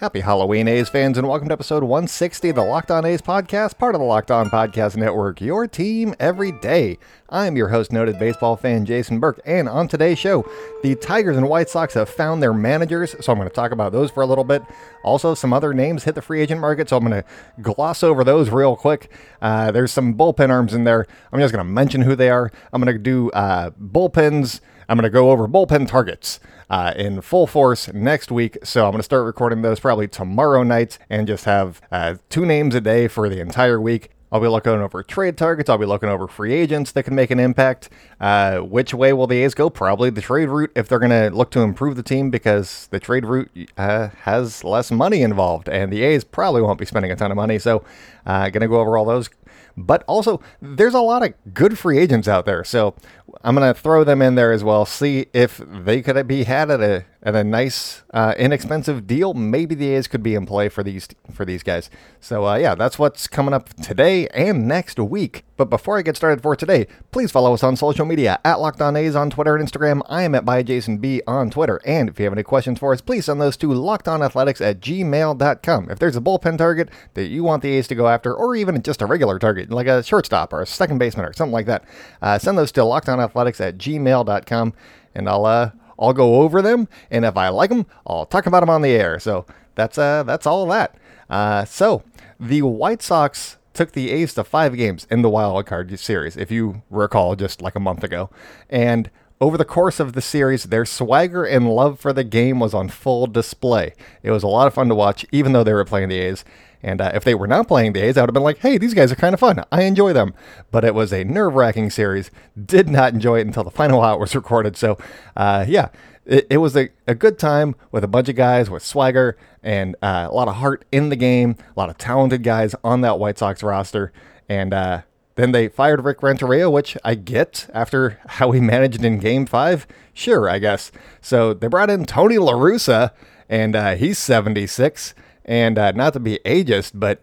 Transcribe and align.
Happy 0.00 0.20
Halloween, 0.20 0.66
A's 0.66 0.88
fans, 0.88 1.18
and 1.18 1.28
welcome 1.28 1.48
to 1.48 1.52
episode 1.52 1.82
160 1.82 2.48
of 2.48 2.56
the 2.56 2.64
Locked 2.64 2.90
On 2.90 3.04
A's 3.04 3.20
podcast, 3.20 3.76
part 3.76 3.94
of 3.94 4.00
the 4.00 4.06
Locked 4.06 4.30
On 4.30 4.48
Podcast 4.48 4.96
Network, 4.96 5.42
your 5.42 5.66
team 5.66 6.14
every 6.18 6.52
day. 6.52 6.96
I'm 7.28 7.54
your 7.54 7.68
host, 7.68 7.92
noted 7.92 8.18
baseball 8.18 8.56
fan 8.56 8.86
Jason 8.86 9.20
Burke, 9.20 9.40
and 9.44 9.68
on 9.68 9.88
today's 9.88 10.18
show, 10.18 10.50
the 10.82 10.94
Tigers 10.94 11.36
and 11.36 11.50
White 11.50 11.68
Sox 11.68 11.92
have 11.92 12.08
found 12.08 12.42
their 12.42 12.54
managers, 12.54 13.14
so 13.20 13.30
I'm 13.30 13.36
going 13.36 13.50
to 13.50 13.54
talk 13.54 13.72
about 13.72 13.92
those 13.92 14.10
for 14.10 14.22
a 14.22 14.26
little 14.26 14.42
bit. 14.42 14.62
Also, 15.04 15.34
some 15.34 15.52
other 15.52 15.74
names 15.74 16.04
hit 16.04 16.14
the 16.14 16.22
free 16.22 16.40
agent 16.40 16.62
market, 16.62 16.88
so 16.88 16.96
I'm 16.96 17.04
going 17.04 17.22
to 17.22 17.28
gloss 17.60 18.02
over 18.02 18.24
those 18.24 18.48
real 18.48 18.76
quick. 18.76 19.10
Uh, 19.42 19.70
there's 19.70 19.92
some 19.92 20.14
bullpen 20.14 20.48
arms 20.48 20.72
in 20.72 20.84
there. 20.84 21.06
I'm 21.30 21.40
just 21.40 21.52
going 21.52 21.66
to 21.66 21.70
mention 21.70 22.00
who 22.00 22.16
they 22.16 22.30
are. 22.30 22.50
I'm 22.72 22.82
going 22.82 22.96
to 22.96 22.98
do 22.98 23.30
uh, 23.32 23.68
bullpens. 23.78 24.60
I'm 24.90 24.96
going 24.96 25.04
to 25.04 25.10
go 25.10 25.30
over 25.30 25.46
bullpen 25.46 25.86
targets 25.86 26.40
uh, 26.68 26.92
in 26.96 27.20
full 27.20 27.46
force 27.46 27.92
next 27.92 28.32
week. 28.32 28.58
So 28.64 28.86
I'm 28.86 28.90
going 28.90 28.98
to 28.98 29.04
start 29.04 29.24
recording 29.24 29.62
those 29.62 29.78
probably 29.78 30.08
tomorrow 30.08 30.64
night 30.64 30.98
and 31.08 31.28
just 31.28 31.44
have 31.44 31.80
uh, 31.92 32.16
two 32.28 32.44
names 32.44 32.74
a 32.74 32.80
day 32.80 33.06
for 33.06 33.28
the 33.28 33.38
entire 33.38 33.80
week. 33.80 34.10
I'll 34.32 34.40
be 34.40 34.48
looking 34.48 34.72
over 34.72 35.04
trade 35.04 35.38
targets. 35.38 35.70
I'll 35.70 35.78
be 35.78 35.86
looking 35.86 36.08
over 36.08 36.26
free 36.26 36.52
agents 36.52 36.90
that 36.92 37.04
can 37.04 37.14
make 37.14 37.30
an 37.30 37.38
impact. 37.38 37.88
Uh, 38.20 38.58
which 38.58 38.92
way 38.92 39.12
will 39.12 39.28
the 39.28 39.44
A's 39.44 39.54
go? 39.54 39.70
Probably 39.70 40.10
the 40.10 40.20
trade 40.20 40.48
route 40.48 40.72
if 40.74 40.88
they're 40.88 40.98
going 40.98 41.10
to 41.10 41.36
look 41.36 41.52
to 41.52 41.60
improve 41.60 41.94
the 41.94 42.02
team 42.02 42.30
because 42.30 42.88
the 42.90 42.98
trade 42.98 43.24
route 43.24 43.50
uh, 43.76 44.08
has 44.22 44.64
less 44.64 44.90
money 44.90 45.22
involved, 45.22 45.68
and 45.68 45.92
the 45.92 46.02
A's 46.02 46.24
probably 46.24 46.62
won't 46.62 46.80
be 46.80 46.86
spending 46.86 47.12
a 47.12 47.16
ton 47.16 47.30
of 47.30 47.36
money. 47.36 47.60
So, 47.60 47.84
uh, 48.26 48.50
going 48.50 48.62
to 48.62 48.68
go 48.68 48.80
over 48.80 48.96
all 48.96 49.04
those. 49.04 49.30
But 49.76 50.04
also, 50.06 50.40
there's 50.60 50.94
a 50.94 51.00
lot 51.00 51.24
of 51.24 51.34
good 51.54 51.78
free 51.78 51.98
agents 51.98 52.28
out 52.28 52.44
there. 52.44 52.64
So 52.64 52.94
I'm 53.42 53.56
to 53.56 53.74
throw 53.74 54.04
them 54.04 54.22
in 54.22 54.34
there 54.34 54.52
as 54.52 54.64
well. 54.64 54.84
See 54.84 55.26
if 55.32 55.58
they 55.58 56.02
could 56.02 56.26
be 56.26 56.44
had 56.44 56.70
at 56.70 56.80
a 56.80 57.04
at 57.22 57.34
a 57.34 57.44
nice, 57.44 58.02
uh, 58.14 58.34
inexpensive 58.38 59.06
deal. 59.06 59.34
Maybe 59.34 59.74
the 59.74 59.90
A's 59.90 60.08
could 60.08 60.22
be 60.22 60.34
in 60.34 60.46
play 60.46 60.68
for 60.68 60.82
these 60.82 61.08
for 61.32 61.44
these 61.44 61.62
guys. 61.62 61.90
So 62.20 62.46
uh, 62.46 62.56
yeah, 62.56 62.74
that's 62.74 62.98
what's 62.98 63.26
coming 63.26 63.52
up 63.52 63.68
today 63.74 64.26
and 64.28 64.66
next 64.66 64.98
week. 64.98 65.44
But 65.56 65.68
before 65.68 65.98
I 65.98 66.02
get 66.02 66.16
started 66.16 66.42
for 66.42 66.56
today, 66.56 66.86
please 67.12 67.30
follow 67.30 67.52
us 67.52 67.62
on 67.62 67.76
social 67.76 68.06
media 68.06 68.40
at 68.46 68.60
Locked 68.60 68.80
On 68.80 68.96
A's 68.96 69.14
on 69.14 69.28
Twitter 69.28 69.54
and 69.54 69.68
Instagram. 69.68 70.00
I 70.08 70.22
am 70.22 70.34
at 70.34 70.46
ByJasonB 70.46 71.20
on 71.26 71.50
Twitter. 71.50 71.82
And 71.84 72.08
if 72.08 72.18
you 72.18 72.24
have 72.24 72.32
any 72.32 72.42
questions 72.42 72.78
for 72.78 72.94
us, 72.94 73.02
please 73.02 73.26
send 73.26 73.42
those 73.42 73.58
to 73.58 73.66
lockedonathletics 73.66 74.62
at 74.62 74.80
gmail.com. 74.80 75.90
If 75.90 75.98
there's 75.98 76.16
a 76.16 76.20
bullpen 76.22 76.56
target 76.56 76.88
that 77.12 77.26
you 77.26 77.44
want 77.44 77.62
the 77.62 77.72
A's 77.72 77.88
to 77.88 77.94
go 77.94 78.08
after, 78.08 78.34
or 78.34 78.56
even 78.56 78.80
just 78.80 79.02
a 79.02 79.06
regular 79.06 79.38
target, 79.38 79.70
like 79.70 79.86
a 79.86 80.02
shortstop 80.02 80.54
or 80.54 80.62
a 80.62 80.66
second 80.66 80.96
baseman 80.96 81.26
or 81.26 81.34
something 81.34 81.52
like 81.52 81.66
that, 81.66 81.84
uh, 82.22 82.38
send 82.38 82.56
those 82.56 82.72
to 82.72 82.82
lockedonathletics 83.28 83.60
at 83.60 83.78
gmail.com. 83.78 84.74
And 85.14 85.28
I'll 85.28 85.44
uh, 85.44 85.70
I'll 85.98 86.12
go 86.12 86.40
over 86.42 86.62
them, 86.62 86.88
and 87.10 87.24
if 87.24 87.36
I 87.36 87.48
like 87.48 87.70
them, 87.70 87.86
I'll 88.06 88.24
talk 88.24 88.46
about 88.46 88.60
them 88.60 88.70
on 88.70 88.82
the 88.82 88.90
air. 88.90 89.18
So 89.18 89.44
that's 89.74 89.98
uh 89.98 90.22
that's 90.22 90.46
all 90.46 90.66
that. 90.66 90.96
Uh, 91.28 91.64
so 91.64 92.02
the 92.38 92.62
White 92.62 93.02
Sox 93.02 93.58
took 93.72 93.92
the 93.92 94.10
A's 94.10 94.34
to 94.34 94.44
five 94.44 94.76
games 94.76 95.06
in 95.10 95.22
the 95.22 95.28
wild 95.28 95.66
card 95.66 95.96
series, 95.98 96.36
if 96.36 96.50
you 96.50 96.82
recall, 96.90 97.36
just 97.36 97.60
like 97.60 97.74
a 97.74 97.80
month 97.80 98.02
ago, 98.02 98.30
and 98.68 99.10
over 99.40 99.56
the 99.56 99.64
course 99.64 99.98
of 100.00 100.12
the 100.12 100.20
series, 100.20 100.64
their 100.64 100.84
swagger 100.84 101.44
and 101.44 101.70
love 101.70 101.98
for 101.98 102.12
the 102.12 102.24
game 102.24 102.60
was 102.60 102.74
on 102.74 102.88
full 102.88 103.26
display. 103.26 103.94
It 104.22 104.30
was 104.30 104.42
a 104.42 104.48
lot 104.48 104.66
of 104.66 104.74
fun 104.74 104.88
to 104.88 104.94
watch, 104.94 105.24
even 105.32 105.52
though 105.52 105.64
they 105.64 105.72
were 105.72 105.84
playing 105.84 106.10
the 106.10 106.18
A's. 106.18 106.44
And 106.82 107.00
uh, 107.00 107.12
if 107.14 107.24
they 107.24 107.34
were 107.34 107.46
not 107.46 107.68
playing 107.68 107.92
the 107.92 108.00
A's, 108.00 108.16
I 108.16 108.22
would 108.22 108.30
have 108.30 108.34
been 108.34 108.42
like, 108.42 108.58
hey, 108.58 108.78
these 108.78 108.94
guys 108.94 109.12
are 109.12 109.16
kind 109.16 109.34
of 109.34 109.40
fun. 109.40 109.64
I 109.70 109.82
enjoy 109.82 110.12
them. 110.12 110.34
But 110.70 110.84
it 110.84 110.94
was 110.94 111.12
a 111.12 111.24
nerve 111.24 111.54
wracking 111.54 111.90
series. 111.90 112.30
Did 112.62 112.88
not 112.88 113.12
enjoy 113.12 113.40
it 113.40 113.46
until 113.46 113.64
the 113.64 113.70
final 113.80 114.02
out 114.02 114.20
was 114.20 114.34
recorded. 114.34 114.76
So, 114.76 114.98
uh, 115.36 115.64
yeah, 115.68 115.88
it, 116.24 116.46
it 116.50 116.56
was 116.58 116.76
a, 116.76 116.88
a 117.06 117.14
good 117.14 117.38
time 117.38 117.74
with 117.90 118.04
a 118.04 118.08
bunch 118.08 118.28
of 118.28 118.36
guys 118.36 118.70
with 118.70 118.84
swagger 118.84 119.36
and 119.62 119.96
uh, 120.00 120.28
a 120.30 120.34
lot 120.34 120.48
of 120.48 120.56
heart 120.56 120.84
in 120.90 121.08
the 121.10 121.16
game, 121.16 121.56
a 121.76 121.78
lot 121.78 121.90
of 121.90 121.98
talented 121.98 122.42
guys 122.42 122.74
on 122.82 123.02
that 123.02 123.18
White 123.18 123.38
Sox 123.38 123.62
roster. 123.62 124.12
And 124.48 124.72
uh, 124.72 125.02
then 125.34 125.52
they 125.52 125.68
fired 125.68 126.04
Rick 126.04 126.22
Renteria, 126.22 126.70
which 126.70 126.96
I 127.04 127.14
get 127.14 127.68
after 127.74 128.20
how 128.26 128.52
he 128.52 128.60
managed 128.60 129.04
in 129.04 129.18
game 129.18 129.46
five. 129.46 129.86
Sure, 130.14 130.48
I 130.48 130.58
guess. 130.58 130.92
So 131.20 131.54
they 131.54 131.66
brought 131.66 131.90
in 131.90 132.04
Tony 132.04 132.36
LaRussa, 132.36 133.12
and 133.48 133.74
uh, 133.74 133.94
he's 133.96 134.18
76. 134.18 135.14
And 135.44 135.78
uh, 135.78 135.92
not 135.92 136.12
to 136.14 136.20
be 136.20 136.38
ageist, 136.44 136.92
but 136.94 137.22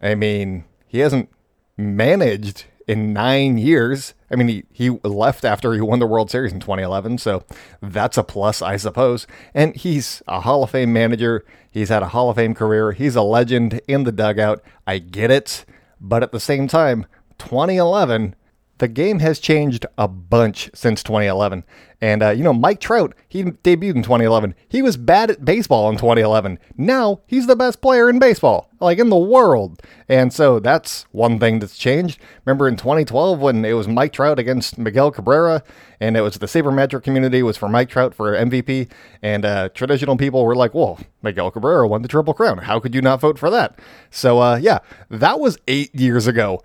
I 0.00 0.14
mean, 0.14 0.64
he 0.86 0.98
hasn't 0.98 1.28
managed 1.76 2.64
in 2.86 3.12
nine 3.12 3.58
years. 3.58 4.14
I 4.30 4.36
mean, 4.36 4.48
he, 4.48 4.64
he 4.72 4.90
left 4.90 5.44
after 5.44 5.72
he 5.74 5.80
won 5.80 5.98
the 5.98 6.06
World 6.06 6.30
Series 6.30 6.52
in 6.52 6.60
2011, 6.60 7.18
so 7.18 7.44
that's 7.80 8.18
a 8.18 8.22
plus, 8.22 8.62
I 8.62 8.76
suppose. 8.76 9.26
And 9.54 9.74
he's 9.76 10.22
a 10.26 10.40
Hall 10.40 10.64
of 10.64 10.70
Fame 10.70 10.92
manager. 10.92 11.44
He's 11.70 11.88
had 11.88 12.02
a 12.02 12.08
Hall 12.08 12.30
of 12.30 12.36
Fame 12.36 12.54
career. 12.54 12.92
He's 12.92 13.16
a 13.16 13.22
legend 13.22 13.80
in 13.88 14.04
the 14.04 14.12
dugout. 14.12 14.62
I 14.86 14.98
get 14.98 15.30
it. 15.30 15.64
But 16.00 16.22
at 16.22 16.32
the 16.32 16.40
same 16.40 16.68
time, 16.68 17.06
2011 17.38 18.34
the 18.78 18.88
game 18.88 19.20
has 19.20 19.38
changed 19.38 19.86
a 19.96 20.08
bunch 20.08 20.70
since 20.74 21.02
2011. 21.02 21.64
And, 22.00 22.22
uh, 22.22 22.30
you 22.30 22.42
know, 22.42 22.52
Mike 22.52 22.80
Trout, 22.80 23.14
he 23.28 23.44
debuted 23.44 23.94
in 23.94 24.02
2011. 24.02 24.54
He 24.68 24.82
was 24.82 24.98
bad 24.98 25.30
at 25.30 25.44
baseball 25.44 25.88
in 25.88 25.96
2011. 25.96 26.58
Now 26.76 27.20
he's 27.26 27.46
the 27.46 27.56
best 27.56 27.80
player 27.80 28.10
in 28.10 28.18
baseball, 28.18 28.68
like 28.78 28.98
in 28.98 29.08
the 29.08 29.16
world. 29.16 29.80
And 30.06 30.30
so 30.30 30.58
that's 30.58 31.06
one 31.12 31.38
thing 31.38 31.60
that's 31.60 31.78
changed. 31.78 32.20
Remember 32.44 32.68
in 32.68 32.76
2012 32.76 33.38
when 33.38 33.64
it 33.64 33.72
was 33.72 33.88
Mike 33.88 34.12
Trout 34.12 34.38
against 34.38 34.76
Miguel 34.76 35.12
Cabrera, 35.12 35.62
and 35.98 36.14
it 36.14 36.20
was 36.20 36.36
the 36.36 36.46
sabermetric 36.46 37.04
community 37.04 37.42
was 37.42 37.56
for 37.56 37.70
Mike 37.70 37.88
Trout 37.88 38.14
for 38.14 38.32
MVP, 38.32 38.90
and 39.22 39.46
uh, 39.46 39.70
traditional 39.70 40.18
people 40.18 40.44
were 40.44 40.54
like, 40.54 40.74
well, 40.74 41.00
Miguel 41.22 41.50
Cabrera 41.50 41.88
won 41.88 42.02
the 42.02 42.08
Triple 42.08 42.34
Crown. 42.34 42.58
How 42.58 42.80
could 42.80 42.94
you 42.94 43.00
not 43.00 43.20
vote 43.20 43.38
for 43.38 43.48
that? 43.48 43.78
So, 44.10 44.40
uh, 44.40 44.56
yeah, 44.56 44.80
that 45.08 45.40
was 45.40 45.56
eight 45.68 45.94
years 45.94 46.26
ago. 46.26 46.60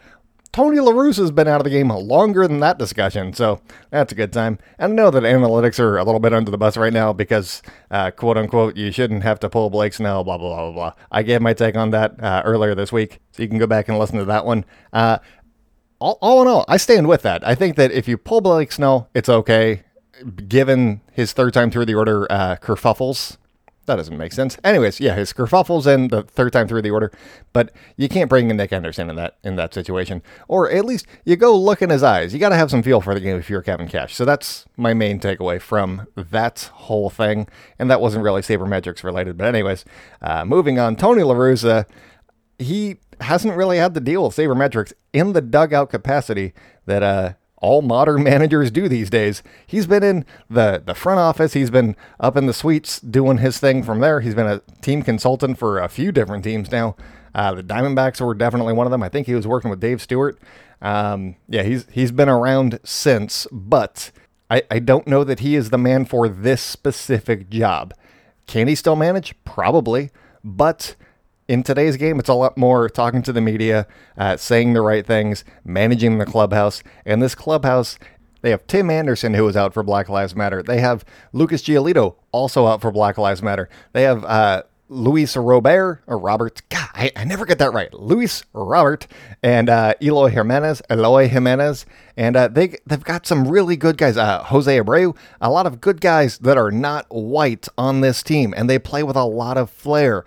Tony 0.51 0.79
La 0.79 0.91
Russa's 0.91 1.31
been 1.31 1.47
out 1.47 1.61
of 1.61 1.63
the 1.63 1.69
game 1.69 1.89
longer 1.89 2.47
than 2.47 2.59
that 2.59 2.79
discussion, 2.79 3.33
so 3.33 3.61
that's 3.91 4.11
a 4.11 4.15
good 4.15 4.33
time. 4.33 4.57
And 4.79 4.93
I 4.93 4.95
know 4.95 5.11
that 5.11 5.23
analytics 5.23 5.79
are 5.79 5.97
a 5.97 6.03
little 6.03 6.19
bit 6.19 6.33
under 6.33 6.49
the 6.49 6.57
bus 6.57 6.75
right 6.75 6.91
now 6.91 7.13
because, 7.13 7.61
uh, 7.91 8.09
quote 8.11 8.37
unquote, 8.37 8.75
you 8.75 8.91
shouldn't 8.91 9.23
have 9.23 9.39
to 9.41 9.49
pull 9.49 9.69
Blake 9.69 9.93
Snell, 9.93 10.23
blah, 10.23 10.37
blah, 10.37 10.55
blah, 10.55 10.71
blah. 10.71 10.93
I 11.11 11.21
gave 11.21 11.41
my 11.41 11.53
take 11.53 11.75
on 11.75 11.91
that 11.91 12.21
uh, 12.21 12.41
earlier 12.45 12.73
this 12.73 12.91
week, 12.91 13.19
so 13.31 13.43
you 13.43 13.49
can 13.49 13.59
go 13.59 13.67
back 13.67 13.87
and 13.87 13.99
listen 13.99 14.17
to 14.17 14.25
that 14.25 14.45
one. 14.45 14.65
Uh, 14.91 15.19
all, 15.99 16.17
all 16.21 16.41
in 16.41 16.47
all, 16.47 16.65
I 16.67 16.77
stand 16.77 17.07
with 17.07 17.21
that. 17.21 17.45
I 17.47 17.53
think 17.53 17.75
that 17.75 17.91
if 17.91 18.07
you 18.07 18.17
pull 18.17 18.41
Blake 18.41 18.71
Snell, 18.71 19.09
it's 19.13 19.29
okay, 19.29 19.83
given 20.47 21.01
his 21.11 21.31
third 21.31 21.53
time 21.53 21.69
through 21.69 21.85
the 21.85 21.95
order 21.95 22.25
uh, 22.31 22.55
kerfuffles 22.55 23.37
that 23.89 23.95
doesn't 23.95 24.17
make 24.17 24.31
sense. 24.31 24.57
Anyways, 24.63 24.99
yeah, 24.99 25.15
his 25.15 25.33
kerfuffles 25.33 25.91
in 25.91 26.09
the 26.09 26.23
third 26.23 26.53
time 26.53 26.67
through 26.67 26.83
the 26.83 26.91
order, 26.91 27.11
but 27.53 27.71
you 27.97 28.07
can't 28.07 28.29
bring 28.29 28.49
in 28.49 28.57
Nick 28.57 28.71
Anderson 28.71 29.09
in 29.09 29.15
that 29.15 29.37
in 29.43 29.55
that 29.55 29.73
situation, 29.73 30.21
or 30.47 30.69
at 30.71 30.85
least 30.85 31.07
you 31.25 31.35
go 31.35 31.57
look 31.57 31.81
in 31.81 31.89
his 31.89 32.03
eyes. 32.03 32.33
You 32.33 32.39
got 32.39 32.49
to 32.49 32.55
have 32.55 32.69
some 32.69 32.83
feel 32.83 33.01
for 33.01 33.13
the 33.13 33.19
game 33.19 33.37
if 33.37 33.49
you're 33.49 33.61
Kevin 33.61 33.87
Cash. 33.87 34.15
So 34.15 34.25
that's 34.25 34.65
my 34.77 34.93
main 34.93 35.19
takeaway 35.19 35.59
from 35.59 36.07
that 36.15 36.69
whole 36.73 37.09
thing, 37.09 37.47
and 37.77 37.89
that 37.89 37.99
wasn't 37.99 38.23
really 38.23 38.41
sabermetrics 38.41 39.03
related. 39.03 39.37
But 39.37 39.47
anyways, 39.47 39.83
uh, 40.21 40.45
moving 40.45 40.79
on, 40.79 40.95
Tony 40.95 41.23
La 41.23 41.33
Russa, 41.33 41.85
he 42.59 42.97
hasn't 43.21 43.55
really 43.55 43.77
had 43.77 43.93
to 43.95 43.99
deal 43.99 44.23
with 44.23 44.35
sabermetrics 44.35 44.93
in 45.13 45.33
the 45.33 45.41
dugout 45.41 45.89
capacity 45.89 46.53
that 46.85 47.03
uh, 47.03 47.33
all 47.61 47.81
modern 47.81 48.23
managers 48.23 48.71
do 48.71 48.87
these 48.87 49.09
days. 49.09 49.43
He's 49.65 49.87
been 49.87 50.03
in 50.03 50.25
the, 50.49 50.81
the 50.83 50.95
front 50.95 51.19
office, 51.19 51.53
he's 51.53 51.71
been 51.71 51.95
up 52.19 52.35
in 52.35 52.45
the 52.45 52.53
suites 52.53 52.99
doing 52.99 53.37
his 53.37 53.59
thing 53.59 53.83
from 53.83 53.99
there. 53.99 54.21
He's 54.21 54.35
been 54.35 54.47
a 54.47 54.61
team 54.81 55.01
consultant 55.01 55.57
for 55.57 55.79
a 55.79 55.89
few 55.89 56.11
different 56.11 56.43
teams 56.43 56.71
now. 56.71 56.95
Uh, 57.33 57.53
the 57.53 57.63
Diamondbacks 57.63 58.19
were 58.21 58.33
definitely 58.33 58.73
one 58.73 58.87
of 58.87 58.91
them. 58.91 59.03
I 59.03 59.09
think 59.09 59.27
he 59.27 59.35
was 59.35 59.47
working 59.47 59.69
with 59.69 59.79
Dave 59.79 60.01
Stewart. 60.01 60.39
Um, 60.81 61.35
yeah, 61.47 61.63
he's 61.63 61.85
he's 61.91 62.11
been 62.11 62.29
around 62.29 62.79
since, 62.83 63.47
but 63.51 64.11
I, 64.49 64.63
I 64.71 64.79
don't 64.79 65.07
know 65.07 65.23
that 65.23 65.41
he 65.41 65.55
is 65.55 65.69
the 65.69 65.77
man 65.77 66.05
for 66.05 66.27
this 66.27 66.61
specific 66.61 67.49
job. 67.49 67.93
Can 68.47 68.67
he 68.67 68.75
still 68.75 68.95
manage? 68.95 69.35
Probably, 69.43 70.09
but 70.43 70.95
in 71.49 71.63
today's 71.63 71.97
game, 71.97 72.19
it's 72.19 72.29
a 72.29 72.33
lot 72.35 72.57
more 72.57 72.87
talking 72.87 73.23
to 73.23 73.33
the 73.33 73.41
media, 73.41 73.87
uh, 74.15 74.37
saying 74.37 74.73
the 74.73 74.81
right 74.81 75.03
things, 75.03 75.43
managing 75.65 76.19
the 76.19 76.25
clubhouse. 76.25 76.83
And 77.07 77.23
this 77.23 77.33
clubhouse, 77.33 77.97
they 78.43 78.51
have 78.51 78.67
Tim 78.67 78.91
Anderson, 78.91 79.33
who 79.33 79.47
is 79.47 79.57
out 79.57 79.73
for 79.73 79.81
Black 79.81 80.09
Lives 80.09 80.35
Matter. 80.35 80.61
They 80.61 80.79
have 80.79 81.03
Lucas 81.33 81.63
Giolito, 81.63 82.17
also 82.31 82.67
out 82.67 82.81
for 82.81 82.91
Black 82.91 83.17
Lives 83.17 83.41
Matter. 83.41 83.67
They 83.93 84.03
have 84.03 84.23
uh, 84.25 84.61
Luis 84.89 85.35
Robert 85.35 86.03
or 86.05 86.19
Robert. 86.19 86.61
God, 86.69 86.87
I, 86.93 87.11
I 87.15 87.23
never 87.23 87.47
get 87.47 87.57
that 87.57 87.73
right. 87.73 87.91
Luis 87.95 88.43
Robert 88.53 89.07
and 89.41 89.69
uh, 89.69 89.95
Eloy 90.03 90.29
Jimenez, 90.29 90.83
Eloy 90.87 91.29
Jimenez, 91.29 91.87
and 92.15 92.35
uh, 92.35 92.47
they 92.47 92.77
they've 92.85 93.03
got 93.03 93.25
some 93.25 93.47
really 93.47 93.75
good 93.75 93.97
guys. 93.97 94.17
Uh, 94.17 94.43
Jose 94.43 94.79
Abreu, 94.79 95.17
a 95.41 95.49
lot 95.49 95.65
of 95.65 95.81
good 95.81 95.99
guys 95.99 96.37
that 96.37 96.59
are 96.59 96.69
not 96.69 97.07
white 97.09 97.67
on 97.75 98.01
this 98.01 98.21
team, 98.21 98.53
and 98.55 98.69
they 98.69 98.77
play 98.77 99.01
with 99.01 99.15
a 99.15 99.25
lot 99.25 99.57
of 99.57 99.71
flair. 99.71 100.23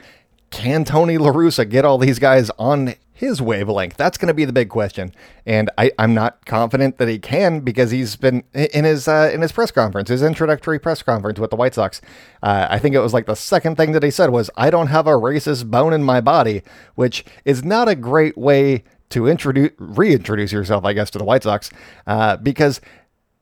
Can 0.53 0.85
Tony 0.85 1.17
La 1.17 1.31
Russa 1.33 1.69
get 1.69 1.85
all 1.85 1.97
these 1.97 2.19
guys 2.19 2.51
on 2.59 2.95
his 3.15 3.41
wavelength? 3.41 3.97
That's 3.97 4.19
going 4.19 4.29
to 4.29 4.35
be 4.35 4.45
the 4.45 4.53
big 4.53 4.69
question, 4.69 5.13
and 5.47 5.71
I, 5.79 5.93
am 5.99 6.13
not 6.13 6.45
confident 6.45 6.99
that 6.99 7.09
he 7.09 7.19
can 7.19 7.61
because 7.61 7.91
he's 7.91 8.17
been 8.17 8.45
in 8.53 8.85
his 8.85 9.09
uh, 9.09 9.31
in 9.33 9.41
his 9.41 9.51
press 9.51 9.71
conference, 9.71 10.11
his 10.11 10.23
introductory 10.23 10.79
press 10.79 11.03
conference 11.03 11.41
with 11.41 11.49
the 11.51 11.57
White 11.57 11.75
Sox. 11.75 12.03
Uh, 12.43 12.67
I 12.69 12.79
think 12.79 12.95
it 12.95 13.01
was 13.01 13.15
like 13.15 13.25
the 13.25 13.35
second 13.35 13.77
thing 13.77 13.93
that 13.93 14.03
he 14.03 14.11
said 14.11 14.29
was, 14.29 14.51
"I 14.55 14.69
don't 14.69 14.89
have 14.89 15.07
a 15.07 15.13
racist 15.13 15.71
bone 15.71 15.95
in 15.95 16.05
my 16.05 16.21
body," 16.21 16.63
which 16.97 17.25
is 17.47 17.65
not 17.65 17.89
a 17.89 17.95
great 17.95 18.37
way 18.37 18.85
to 19.09 19.27
introduce 19.27 19.73
reintroduce 19.79 20.53
yourself, 20.53 20.85
I 20.85 20.93
guess, 20.93 21.09
to 21.11 21.19
the 21.19 21.25
White 21.25 21.45
Sox, 21.45 21.71
uh, 22.07 22.37
because 22.37 22.83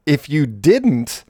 if 0.07 0.31
you 0.31 0.47
didn't 0.47 1.25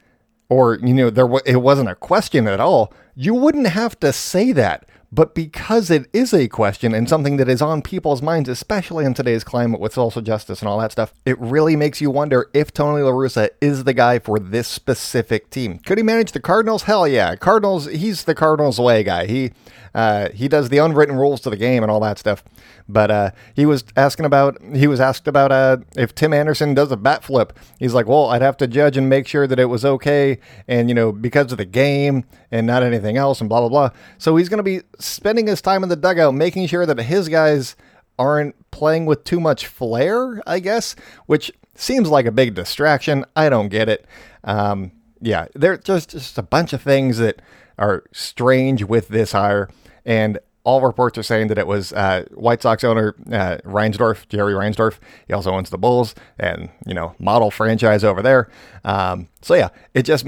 or 0.51 0.75
you 0.83 0.93
know 0.93 1.09
there 1.09 1.29
it 1.47 1.63
wasn't 1.63 1.89
a 1.89 1.95
question 1.95 2.47
at 2.47 2.61
all, 2.61 2.93
you 3.15 3.33
wouldn't 3.33 3.69
have 3.69 3.99
to 4.01 4.13
say 4.13 4.53
that. 4.53 4.85
But 5.13 5.35
because 5.35 5.91
it 5.91 6.09
is 6.13 6.33
a 6.33 6.47
question 6.47 6.95
and 6.95 7.09
something 7.09 7.37
that 7.39 7.49
is 7.49 7.61
on 7.61 7.83
people's 7.83 8.23
minds, 8.23 8.49
especially 8.49 9.05
in 9.05 9.13
today's 9.13 9.43
climate 9.43 9.81
with 9.81 9.95
social 9.95 10.23
justice 10.23 10.61
and 10.61 10.69
all 10.69 10.79
that 10.79 10.93
stuff, 10.93 11.13
it 11.27 11.39
really 11.41 11.75
makes 11.75 12.01
you 12.01 12.13
wonder 12.13 12.49
if 12.55 12.73
Tony 12.73 13.03
La 13.03 13.11
Russa 13.11 13.49
is 13.61 13.83
the 13.83 13.93
guy 13.93 14.21
for 14.21 14.39
this 14.39 14.69
specific 14.69 15.51
team. 15.51 15.81
Could 15.81 15.99
he 15.99 16.05
manage 16.05 16.31
the 16.31 16.41
Cardinals? 16.41 16.85
Hell 16.85 17.09
yeah. 17.09 17.35
Cardinals, 17.35 17.87
he's 17.87 18.23
the 18.23 18.37
Cardinals 18.37 18.79
way 18.79 19.03
guy. 19.03 19.27
He 19.27 19.51
uh, 19.95 20.29
he 20.31 20.49
does 20.49 20.69
the 20.69 20.79
unwritten 20.79 21.17
rules 21.17 21.41
to 21.43 21.51
the 21.51 21.57
game 21.57 21.83
and 21.83 21.91
all 21.91 22.01
that 22.01 22.19
stuff. 22.19 22.45
But 22.89 23.11
uh, 23.11 23.31
he 23.55 23.67
was 23.67 23.85
asking 23.97 24.27
about 24.27 24.61
he 24.75 24.87
was 24.87 25.01
asked 25.01 25.29
about 25.29 25.53
uh, 25.53 25.79
if 25.97 26.15
Tim 26.15 26.33
Anderson 26.33 26.75
does 26.75 26.91
a 26.91 26.97
bat 26.97 27.25
flip. 27.25 27.59
He's 27.79 27.95
like, 27.95 28.07
well, 28.07 28.27
I'd 28.27 28.43
have 28.43 28.57
to 28.59 28.67
judge 28.67 28.97
and 28.97 29.09
make 29.09 29.27
sure 29.27 29.47
that 29.47 29.59
it 29.59 29.67
was 29.67 29.85
okay, 29.85 30.39
and 30.67 30.89
you 30.89 30.95
know 30.95 31.13
because 31.13 31.53
of 31.53 31.59
the 31.59 31.65
game 31.65 32.25
and 32.51 32.67
not 32.67 32.83
anything 32.83 33.17
else, 33.17 33.41
and 33.41 33.49
blah 33.49 33.61
blah 33.61 33.69
blah. 33.69 33.91
So 34.19 34.37
he's 34.37 34.49
going 34.49 34.59
to 34.59 34.63
be 34.63 34.81
spending 34.99 35.47
his 35.47 35.61
time 35.61 35.83
in 35.83 35.89
the 35.89 35.97
dugout 35.97 36.35
making 36.35 36.67
sure 36.67 36.87
that 36.87 36.99
his 36.99 37.29
guys 37.29 37.77
aren't 38.19 38.71
playing 38.71 39.07
with 39.07 39.25
too 39.25 39.41
much 39.41 39.67
flair, 39.67 40.43
I 40.47 40.59
guess, 40.59 40.95
which 41.27 41.51
seems 41.75 42.09
like 42.09 42.27
a 42.27 42.33
big 42.33 42.55
distraction. 42.55 43.25
I 43.35 43.49
don't 43.49 43.69
get 43.69 43.89
it. 43.89 44.05
Um, 44.45 44.93
yeah, 45.21 45.47
there's 45.55 45.81
just 45.81 46.11
just 46.11 46.39
a 46.39 46.43
bunch 46.43 46.73
of 46.73 46.83
things 46.83 47.19
that 47.19 47.41
are 47.81 48.05
strange 48.13 48.85
with 48.85 49.09
this 49.09 49.33
hire. 49.33 49.69
And 50.05 50.39
all 50.63 50.83
reports 50.83 51.17
are 51.19 51.23
saying 51.23 51.49
that 51.49 51.59
it 51.59 51.67
was 51.67 51.93
uh, 51.93 52.25
White 52.33 52.63
Sox 52.63 52.85
owner 52.85 53.15
uh, 53.29 53.59
Reinsdorf, 53.65 54.29
Jerry 54.29 54.53
Reinsdorf. 54.53 54.99
He 55.27 55.33
also 55.33 55.51
owns 55.51 55.71
the 55.71 55.79
Bulls 55.79 56.15
and, 56.39 56.69
you 56.87 56.95
know, 56.95 57.15
model 57.19 57.51
franchise 57.51 58.05
over 58.05 58.23
there. 58.23 58.51
Um, 58.85 59.29
so, 59.41 59.55
yeah, 59.55 59.71
it 59.95 60.03
just 60.03 60.27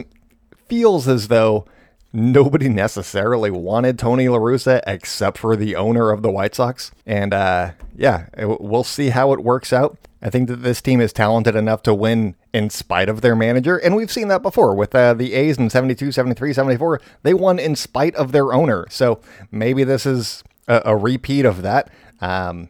feels 0.67 1.07
as 1.07 1.29
though 1.29 1.67
nobody 2.13 2.69
necessarily 2.71 3.51
wanted 3.51 3.99
Tony 3.99 4.29
La 4.29 4.39
Russa 4.39 4.81
except 4.87 5.39
for 5.39 5.55
the 5.55 5.77
owner 5.77 6.11
of 6.11 6.23
the 6.23 6.31
White 6.31 6.55
Sox. 6.55 6.91
And, 7.07 7.35
uh, 7.35 7.73
yeah, 7.95 8.27
we'll 8.39 8.85
see 8.85 9.11
how 9.11 9.33
it 9.33 9.41
works 9.45 9.73
out. 9.73 9.99
I 10.23 10.31
think 10.31 10.49
that 10.49 10.63
this 10.63 10.81
team 10.81 11.01
is 11.01 11.13
talented 11.13 11.57
enough 11.57 11.83
to 11.83 11.95
win 11.95 12.37
in 12.55 12.71
spite 12.71 13.09
of 13.09 13.21
their 13.21 13.35
manager. 13.35 13.77
And 13.77 13.97
we've 13.97 14.13
seen 14.13 14.29
that 14.29 14.43
before 14.43 14.75
with 14.75 14.95
uh, 14.95 15.15
the 15.15 15.35
A's 15.35 15.59
in 15.59 15.69
72, 15.69 16.13
73, 16.13 16.53
74. 16.53 17.01
They 17.25 17.35
won 17.35 17.59
in 17.59 17.75
spite 17.75 18.15
of 18.15 18.31
their 18.31 18.53
owner. 18.53 18.87
So 18.89 19.21
maybe 19.51 19.83
this 19.83 20.07
is 20.07 20.45
a, 20.69 20.83
a 20.85 20.97
repeat 20.97 21.45
of 21.45 21.63
that. 21.63 21.91
Um, 22.21 22.69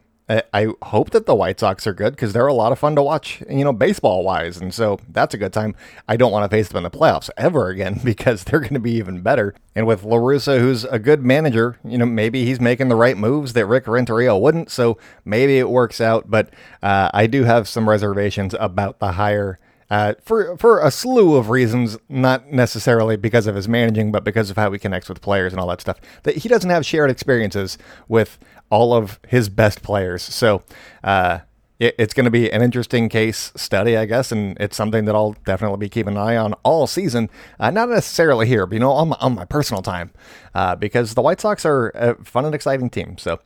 I 0.54 0.68
hope 0.82 1.10
that 1.10 1.26
the 1.26 1.34
White 1.34 1.60
Sox 1.60 1.86
are 1.86 1.92
good 1.92 2.14
because 2.14 2.32
they're 2.32 2.46
a 2.46 2.54
lot 2.54 2.72
of 2.72 2.78
fun 2.78 2.94
to 2.96 3.02
watch, 3.02 3.42
you 3.50 3.64
know, 3.64 3.72
baseball 3.72 4.22
wise. 4.22 4.56
And 4.56 4.72
so 4.72 4.98
that's 5.08 5.34
a 5.34 5.38
good 5.38 5.52
time. 5.52 5.74
I 6.08 6.16
don't 6.16 6.32
want 6.32 6.48
to 6.48 6.54
face 6.54 6.68
them 6.68 6.78
in 6.78 6.82
the 6.84 6.90
playoffs 6.90 7.28
ever 7.36 7.68
again 7.68 8.00
because 8.04 8.44
they're 8.44 8.60
going 8.60 8.74
to 8.74 8.80
be 8.80 8.92
even 8.92 9.20
better. 9.22 9.54
And 9.74 9.86
with 9.86 10.04
La 10.04 10.16
Russa, 10.16 10.60
who's 10.60 10.84
a 10.84 10.98
good 10.98 11.24
manager, 11.24 11.78
you 11.84 11.98
know, 11.98 12.06
maybe 12.06 12.44
he's 12.44 12.60
making 12.60 12.88
the 12.88 12.96
right 12.96 13.16
moves 13.16 13.52
that 13.54 13.66
Rick 13.66 13.86
Renteria 13.86 14.36
wouldn't. 14.36 14.70
So 14.70 14.98
maybe 15.24 15.58
it 15.58 15.68
works 15.68 16.00
out. 16.00 16.30
But 16.30 16.50
uh, 16.82 17.10
I 17.12 17.26
do 17.26 17.44
have 17.44 17.66
some 17.66 17.88
reservations 17.88 18.54
about 18.58 18.98
the 18.98 19.12
hire 19.12 19.58
uh, 19.92 20.14
for 20.24 20.56
for 20.56 20.80
a 20.80 20.90
slew 20.90 21.36
of 21.36 21.50
reasons, 21.50 21.98
not 22.08 22.50
necessarily 22.50 23.14
because 23.14 23.46
of 23.46 23.54
his 23.54 23.68
managing, 23.68 24.10
but 24.10 24.24
because 24.24 24.48
of 24.48 24.56
how 24.56 24.72
he 24.72 24.78
connects 24.78 25.06
with 25.06 25.20
players 25.20 25.52
and 25.52 25.60
all 25.60 25.66
that 25.66 25.82
stuff. 25.82 26.00
That 26.22 26.38
he 26.38 26.48
doesn't 26.48 26.70
have 26.70 26.86
shared 26.86 27.10
experiences 27.10 27.76
with 28.08 28.38
all 28.70 28.94
of 28.94 29.20
his 29.28 29.50
best 29.50 29.82
players, 29.82 30.22
so 30.22 30.62
uh, 31.04 31.40
it, 31.78 31.94
it's 31.98 32.14
going 32.14 32.24
to 32.24 32.30
be 32.30 32.50
an 32.50 32.62
interesting 32.62 33.10
case 33.10 33.52
study, 33.54 33.98
I 33.98 34.06
guess, 34.06 34.32
and 34.32 34.56
it's 34.58 34.78
something 34.78 35.04
that 35.04 35.14
I'll 35.14 35.36
definitely 35.44 35.76
be 35.76 35.90
keeping 35.90 36.14
an 36.14 36.22
eye 36.22 36.36
on 36.36 36.54
all 36.62 36.86
season. 36.86 37.28
Uh, 37.60 37.70
not 37.70 37.90
necessarily 37.90 38.46
here, 38.46 38.64
but 38.64 38.72
you 38.72 38.80
know, 38.80 38.92
on 38.92 39.08
my, 39.10 39.16
on 39.20 39.34
my 39.34 39.44
personal 39.44 39.82
time, 39.82 40.10
uh, 40.54 40.74
because 40.74 41.12
the 41.12 41.20
White 41.20 41.42
Sox 41.42 41.66
are 41.66 41.90
a 41.90 42.14
fun 42.24 42.46
and 42.46 42.54
exciting 42.54 42.88
team, 42.88 43.18
so 43.18 43.40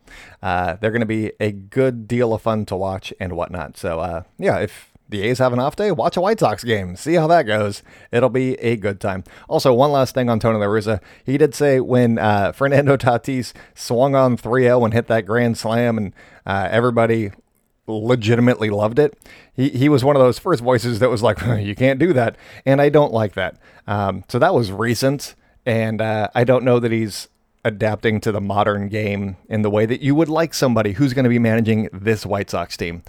uh, 0.44 0.76
they're 0.76 0.92
going 0.92 1.00
to 1.00 1.06
be 1.06 1.32
a 1.40 1.50
good 1.50 2.06
deal 2.06 2.32
of 2.32 2.40
fun 2.40 2.64
to 2.66 2.76
watch 2.76 3.12
and 3.18 3.32
whatnot. 3.32 3.76
So 3.76 4.24
yeah, 4.38 4.58
if 4.58 4.92
the 5.08 5.22
A's 5.22 5.38
have 5.38 5.52
an 5.52 5.58
off 5.58 5.76
day, 5.76 5.92
watch 5.92 6.16
a 6.16 6.20
White 6.20 6.40
Sox 6.40 6.64
game, 6.64 6.96
see 6.96 7.14
how 7.14 7.26
that 7.28 7.44
goes. 7.44 7.82
It'll 8.10 8.28
be 8.28 8.54
a 8.54 8.76
good 8.76 9.00
time. 9.00 9.24
Also, 9.48 9.72
one 9.72 9.92
last 9.92 10.14
thing 10.14 10.28
on 10.28 10.40
Tony 10.40 10.58
La 10.58 10.66
Russa. 10.66 11.00
He 11.24 11.38
did 11.38 11.54
say 11.54 11.80
when 11.80 12.18
uh, 12.18 12.52
Fernando 12.54 12.96
Tatis 12.96 13.52
swung 13.74 14.14
on 14.14 14.36
3 14.36 14.64
0 14.64 14.84
and 14.84 14.94
hit 14.94 15.06
that 15.08 15.26
grand 15.26 15.58
slam, 15.58 15.98
and 15.98 16.12
uh, 16.44 16.68
everybody 16.70 17.30
legitimately 17.86 18.70
loved 18.70 18.98
it. 18.98 19.16
He, 19.54 19.68
he 19.70 19.88
was 19.88 20.04
one 20.04 20.16
of 20.16 20.20
those 20.20 20.38
first 20.38 20.62
voices 20.62 20.98
that 20.98 21.10
was 21.10 21.22
like, 21.22 21.40
you 21.64 21.74
can't 21.74 21.98
do 21.98 22.12
that. 22.12 22.36
And 22.64 22.80
I 22.80 22.88
don't 22.88 23.12
like 23.12 23.34
that. 23.34 23.56
Um, 23.86 24.24
so 24.28 24.38
that 24.38 24.54
was 24.54 24.72
recent. 24.72 25.34
And 25.64 26.00
uh, 26.00 26.28
I 26.34 26.44
don't 26.44 26.64
know 26.64 26.80
that 26.80 26.92
he's 26.92 27.28
adapting 27.64 28.20
to 28.20 28.30
the 28.30 28.40
modern 28.40 28.88
game 28.88 29.36
in 29.48 29.62
the 29.62 29.70
way 29.70 29.86
that 29.86 30.00
you 30.00 30.14
would 30.14 30.28
like 30.28 30.54
somebody 30.54 30.92
who's 30.92 31.12
going 31.12 31.24
to 31.24 31.28
be 31.28 31.38
managing 31.38 31.88
this 31.92 32.24
White 32.24 32.50
Sox 32.50 32.76
team 32.76 33.02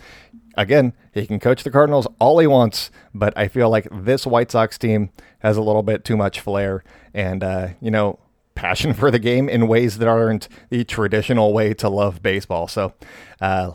again, 0.58 0.94
he 1.14 1.26
can 1.26 1.40
coach 1.40 1.64
the 1.64 1.72
Cardinals 1.72 2.08
all 2.20 2.40
he 2.40 2.48
wants, 2.48 2.92
but 3.14 3.38
I 3.38 3.48
feel 3.48 3.70
like 3.70 3.88
this 3.92 4.26
White 4.26 4.52
Sox 4.52 4.78
team 4.78 5.12
has 5.40 5.56
a 5.56 5.62
little 5.62 5.84
bit 5.84 6.04
too 6.04 6.18
much 6.18 6.40
flair 6.42 6.84
and, 7.14 7.44
uh, 7.44 7.70
you 7.80 7.92
know, 7.92 8.20
passion 8.56 8.94
for 8.96 9.12
the 9.12 9.20
game 9.20 9.48
in 9.48 9.68
ways 9.68 10.00
that 10.00 10.08
aren't 10.08 10.50
the 10.70 10.84
traditional 10.84 11.54
way 11.54 11.74
to 11.76 11.88
love 11.88 12.22
baseball. 12.22 12.68
So 12.68 12.94
uh, 13.40 13.72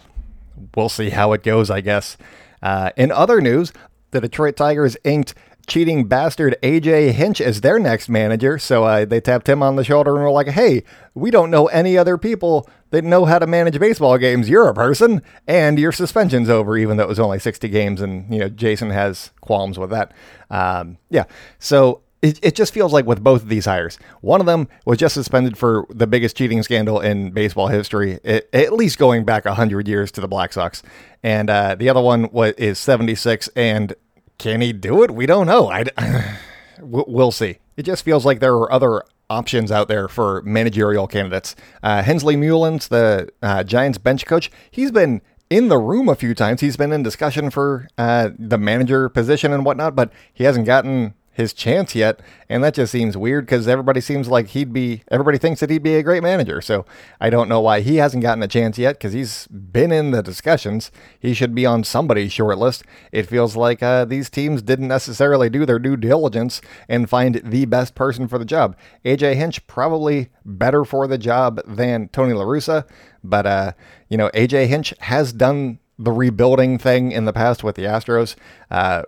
we'll 0.74 0.88
see 0.88 1.10
how 1.10 1.32
it 1.32 1.42
goes, 1.42 1.70
I 1.70 1.80
guess. 1.80 2.18
Uh, 2.60 2.90
in 2.96 3.10
other 3.10 3.40
news, 3.40 3.72
the 4.10 4.20
Detroit 4.20 4.56
Tigers 4.56 4.96
inked 5.04 5.34
cheating 5.66 6.06
bastard 6.06 6.56
AJ 6.62 7.12
Hinch 7.12 7.40
as 7.40 7.60
their 7.60 7.78
next 7.78 8.08
manager. 8.08 8.58
So 8.58 8.84
uh, 8.84 9.04
they 9.04 9.20
tapped 9.20 9.48
him 9.48 9.62
on 9.62 9.76
the 9.76 9.84
shoulder 9.84 10.14
and 10.14 10.24
were 10.24 10.30
like, 10.30 10.48
hey, 10.48 10.82
we 11.14 11.30
don't 11.30 11.50
know 11.50 11.66
any 11.68 11.96
other 11.96 12.18
people 12.18 12.68
that 12.90 13.04
know 13.04 13.24
how 13.24 13.38
to 13.38 13.46
manage 13.46 13.78
baseball 13.78 14.18
games. 14.18 14.48
You're 14.48 14.68
a 14.68 14.74
person, 14.74 15.22
and 15.46 15.78
your 15.78 15.92
suspension's 15.92 16.50
over, 16.50 16.76
even 16.76 16.96
though 16.96 17.04
it 17.04 17.08
was 17.08 17.20
only 17.20 17.38
60 17.38 17.68
games. 17.68 18.00
And, 18.00 18.32
you 18.32 18.40
know, 18.40 18.48
Jason 18.48 18.90
has 18.90 19.30
qualms 19.40 19.78
with 19.78 19.90
that. 19.90 20.12
Um, 20.50 20.98
yeah. 21.08 21.24
So 21.58 22.02
it, 22.22 22.38
it 22.42 22.54
just 22.54 22.72
feels 22.72 22.92
like 22.92 23.04
with 23.04 23.22
both 23.22 23.42
of 23.42 23.48
these 23.48 23.64
hires, 23.64 23.98
one 24.20 24.40
of 24.40 24.46
them 24.46 24.68
was 24.84 24.98
just 24.98 25.14
suspended 25.14 25.58
for 25.58 25.86
the 25.90 26.06
biggest 26.06 26.36
cheating 26.36 26.62
scandal 26.62 27.00
in 27.00 27.32
baseball 27.32 27.66
history, 27.66 28.20
it, 28.22 28.48
at 28.52 28.72
least 28.72 28.98
going 28.98 29.24
back 29.24 29.44
100 29.44 29.88
years 29.88 30.12
to 30.12 30.20
the 30.20 30.28
Black 30.28 30.52
Sox. 30.52 30.82
And 31.22 31.50
uh, 31.50 31.74
the 31.74 31.88
other 31.88 32.00
one 32.00 32.30
was, 32.30 32.52
is 32.54 32.78
76 32.78 33.48
and 33.56 33.94
can 34.42 34.60
he 34.60 34.72
do 34.72 35.04
it? 35.04 35.12
We 35.12 35.24
don't 35.24 35.46
know. 35.46 35.70
I, 35.70 35.84
we'll 36.80 37.30
see. 37.30 37.58
It 37.76 37.84
just 37.84 38.04
feels 38.04 38.26
like 38.26 38.40
there 38.40 38.54
are 38.54 38.72
other 38.72 39.04
options 39.30 39.70
out 39.70 39.86
there 39.86 40.08
for 40.08 40.42
managerial 40.42 41.06
candidates. 41.06 41.54
Uh, 41.80 42.02
Hensley 42.02 42.34
Meulens, 42.34 42.88
the 42.88 43.28
uh, 43.40 43.62
Giants 43.62 43.98
bench 43.98 44.26
coach, 44.26 44.50
he's 44.70 44.90
been 44.90 45.22
in 45.48 45.68
the 45.68 45.78
room 45.78 46.08
a 46.08 46.16
few 46.16 46.34
times. 46.34 46.60
He's 46.60 46.76
been 46.76 46.92
in 46.92 47.04
discussion 47.04 47.50
for 47.50 47.86
uh, 47.96 48.30
the 48.36 48.58
manager 48.58 49.08
position 49.08 49.52
and 49.52 49.64
whatnot, 49.64 49.94
but 49.94 50.12
he 50.34 50.42
hasn't 50.42 50.66
gotten 50.66 51.14
his 51.32 51.54
chance 51.54 51.94
yet, 51.94 52.20
and 52.48 52.62
that 52.62 52.74
just 52.74 52.92
seems 52.92 53.16
weird 53.16 53.46
because 53.46 53.66
everybody 53.66 54.00
seems 54.00 54.28
like 54.28 54.48
he'd 54.48 54.72
be 54.72 55.02
everybody 55.10 55.38
thinks 55.38 55.60
that 55.60 55.70
he'd 55.70 55.82
be 55.82 55.94
a 55.94 56.02
great 56.02 56.22
manager. 56.22 56.60
So 56.60 56.84
I 57.20 57.30
don't 57.30 57.48
know 57.48 57.60
why 57.60 57.80
he 57.80 57.96
hasn't 57.96 58.22
gotten 58.22 58.42
a 58.42 58.48
chance 58.48 58.76
yet 58.78 58.98
because 58.98 59.14
he's 59.14 59.46
been 59.46 59.90
in 59.90 60.10
the 60.10 60.22
discussions. 60.22 60.90
He 61.18 61.32
should 61.32 61.54
be 61.54 61.64
on 61.64 61.84
somebody's 61.84 62.32
short 62.32 62.58
list. 62.58 62.84
It 63.12 63.26
feels 63.26 63.56
like 63.56 63.82
uh, 63.82 64.04
these 64.04 64.28
teams 64.28 64.60
didn't 64.60 64.88
necessarily 64.88 65.48
do 65.48 65.64
their 65.64 65.78
due 65.78 65.96
diligence 65.96 66.60
and 66.88 67.08
find 67.08 67.40
the 67.42 67.64
best 67.64 67.94
person 67.94 68.28
for 68.28 68.38
the 68.38 68.44
job. 68.44 68.76
AJ 69.04 69.36
Hinch 69.36 69.66
probably 69.66 70.28
better 70.44 70.84
for 70.84 71.06
the 71.06 71.18
job 71.18 71.60
than 71.66 72.08
Tony 72.08 72.34
La 72.34 72.44
Russa, 72.44 72.86
but 73.24 73.46
uh, 73.46 73.72
you 74.08 74.18
know 74.18 74.28
AJ 74.34 74.66
Hinch 74.66 74.92
has 75.00 75.32
done 75.32 75.78
the 75.98 76.12
rebuilding 76.12 76.78
thing 76.78 77.12
in 77.12 77.24
the 77.24 77.32
past 77.32 77.64
with 77.64 77.76
the 77.76 77.84
Astros. 77.84 78.34
Uh, 78.70 79.02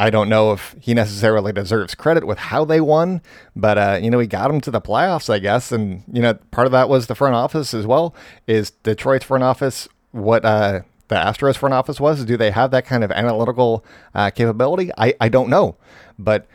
I 0.00 0.08
don't 0.08 0.30
know 0.30 0.52
if 0.52 0.74
he 0.80 0.94
necessarily 0.94 1.52
deserves 1.52 1.94
credit 1.94 2.26
with 2.26 2.38
how 2.38 2.64
they 2.64 2.80
won, 2.80 3.20
but 3.54 3.76
uh, 3.76 3.98
you 4.00 4.10
know 4.10 4.18
he 4.18 4.26
got 4.26 4.48
them 4.48 4.62
to 4.62 4.70
the 4.70 4.80
playoffs, 4.80 5.28
I 5.28 5.38
guess, 5.38 5.70
and 5.72 6.04
you 6.10 6.22
know 6.22 6.32
part 6.50 6.66
of 6.66 6.72
that 6.72 6.88
was 6.88 7.06
the 7.06 7.14
front 7.14 7.34
office 7.34 7.74
as 7.74 7.86
well. 7.86 8.14
Is 8.46 8.70
Detroit's 8.70 9.26
front 9.26 9.44
office 9.44 9.88
what 10.12 10.42
uh, 10.42 10.80
the 11.08 11.16
Astros 11.16 11.58
front 11.58 11.74
office 11.74 12.00
was? 12.00 12.24
Do 12.24 12.38
they 12.38 12.50
have 12.50 12.70
that 12.70 12.86
kind 12.86 13.04
of 13.04 13.12
analytical 13.12 13.84
uh, 14.14 14.30
capability? 14.30 14.90
I 14.96 15.12
I 15.20 15.28
don't 15.28 15.50
know, 15.50 15.76
but 16.18 16.48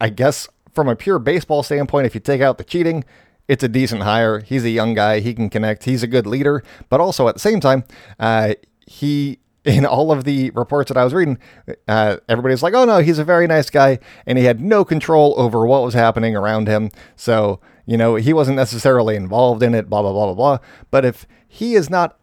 I 0.00 0.10
guess 0.10 0.48
from 0.72 0.88
a 0.88 0.94
pure 0.94 1.18
baseball 1.18 1.64
standpoint, 1.64 2.06
if 2.06 2.14
you 2.14 2.20
take 2.20 2.40
out 2.40 2.58
the 2.58 2.64
cheating, 2.64 3.04
it's 3.48 3.64
a 3.64 3.68
decent 3.68 4.02
hire. 4.02 4.38
He's 4.38 4.64
a 4.64 4.70
young 4.70 4.94
guy. 4.94 5.18
He 5.18 5.34
can 5.34 5.50
connect. 5.50 5.82
He's 5.82 6.04
a 6.04 6.06
good 6.06 6.28
leader, 6.28 6.62
but 6.88 7.00
also 7.00 7.26
at 7.26 7.34
the 7.34 7.40
same 7.40 7.58
time, 7.58 7.82
uh, 8.20 8.54
he 8.86 9.40
in 9.68 9.84
all 9.84 10.10
of 10.10 10.24
the 10.24 10.50
reports 10.50 10.88
that 10.88 10.96
I 10.96 11.04
was 11.04 11.12
reading, 11.12 11.38
uh, 11.86 12.16
everybody's 12.28 12.62
like, 12.62 12.74
oh 12.74 12.84
no, 12.84 12.98
he's 12.98 13.18
a 13.18 13.24
very 13.24 13.46
nice 13.46 13.68
guy. 13.70 13.98
And 14.26 14.38
he 14.38 14.44
had 14.44 14.60
no 14.60 14.84
control 14.84 15.34
over 15.36 15.66
what 15.66 15.82
was 15.82 15.94
happening 15.94 16.34
around 16.34 16.68
him. 16.68 16.90
So, 17.16 17.60
you 17.84 17.96
know, 17.96 18.16
he 18.16 18.32
wasn't 18.32 18.56
necessarily 18.56 19.14
involved 19.14 19.62
in 19.62 19.74
it, 19.74 19.88
blah, 19.88 20.02
blah, 20.02 20.12
blah, 20.12 20.26
blah, 20.26 20.34
blah. 20.34 20.58
But 20.90 21.04
if 21.04 21.26
he 21.46 21.74
is 21.74 21.90
not 21.90 22.18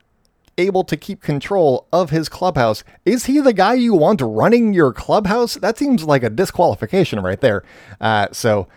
able 0.57 0.83
to 0.85 0.97
keep 0.97 1.21
control 1.21 1.87
of 1.93 2.09
his 2.09 2.29
clubhouse, 2.29 2.83
is 3.05 3.25
he 3.25 3.39
the 3.39 3.53
guy 3.53 3.75
you 3.75 3.93
want 3.93 4.21
running 4.21 4.73
your 4.73 4.91
clubhouse? 4.91 5.55
That 5.55 5.77
seems 5.77 6.03
like 6.03 6.23
a 6.23 6.29
disqualification 6.29 7.19
right 7.19 7.41
there. 7.41 7.63
Uh, 8.01 8.27
so 8.31 8.67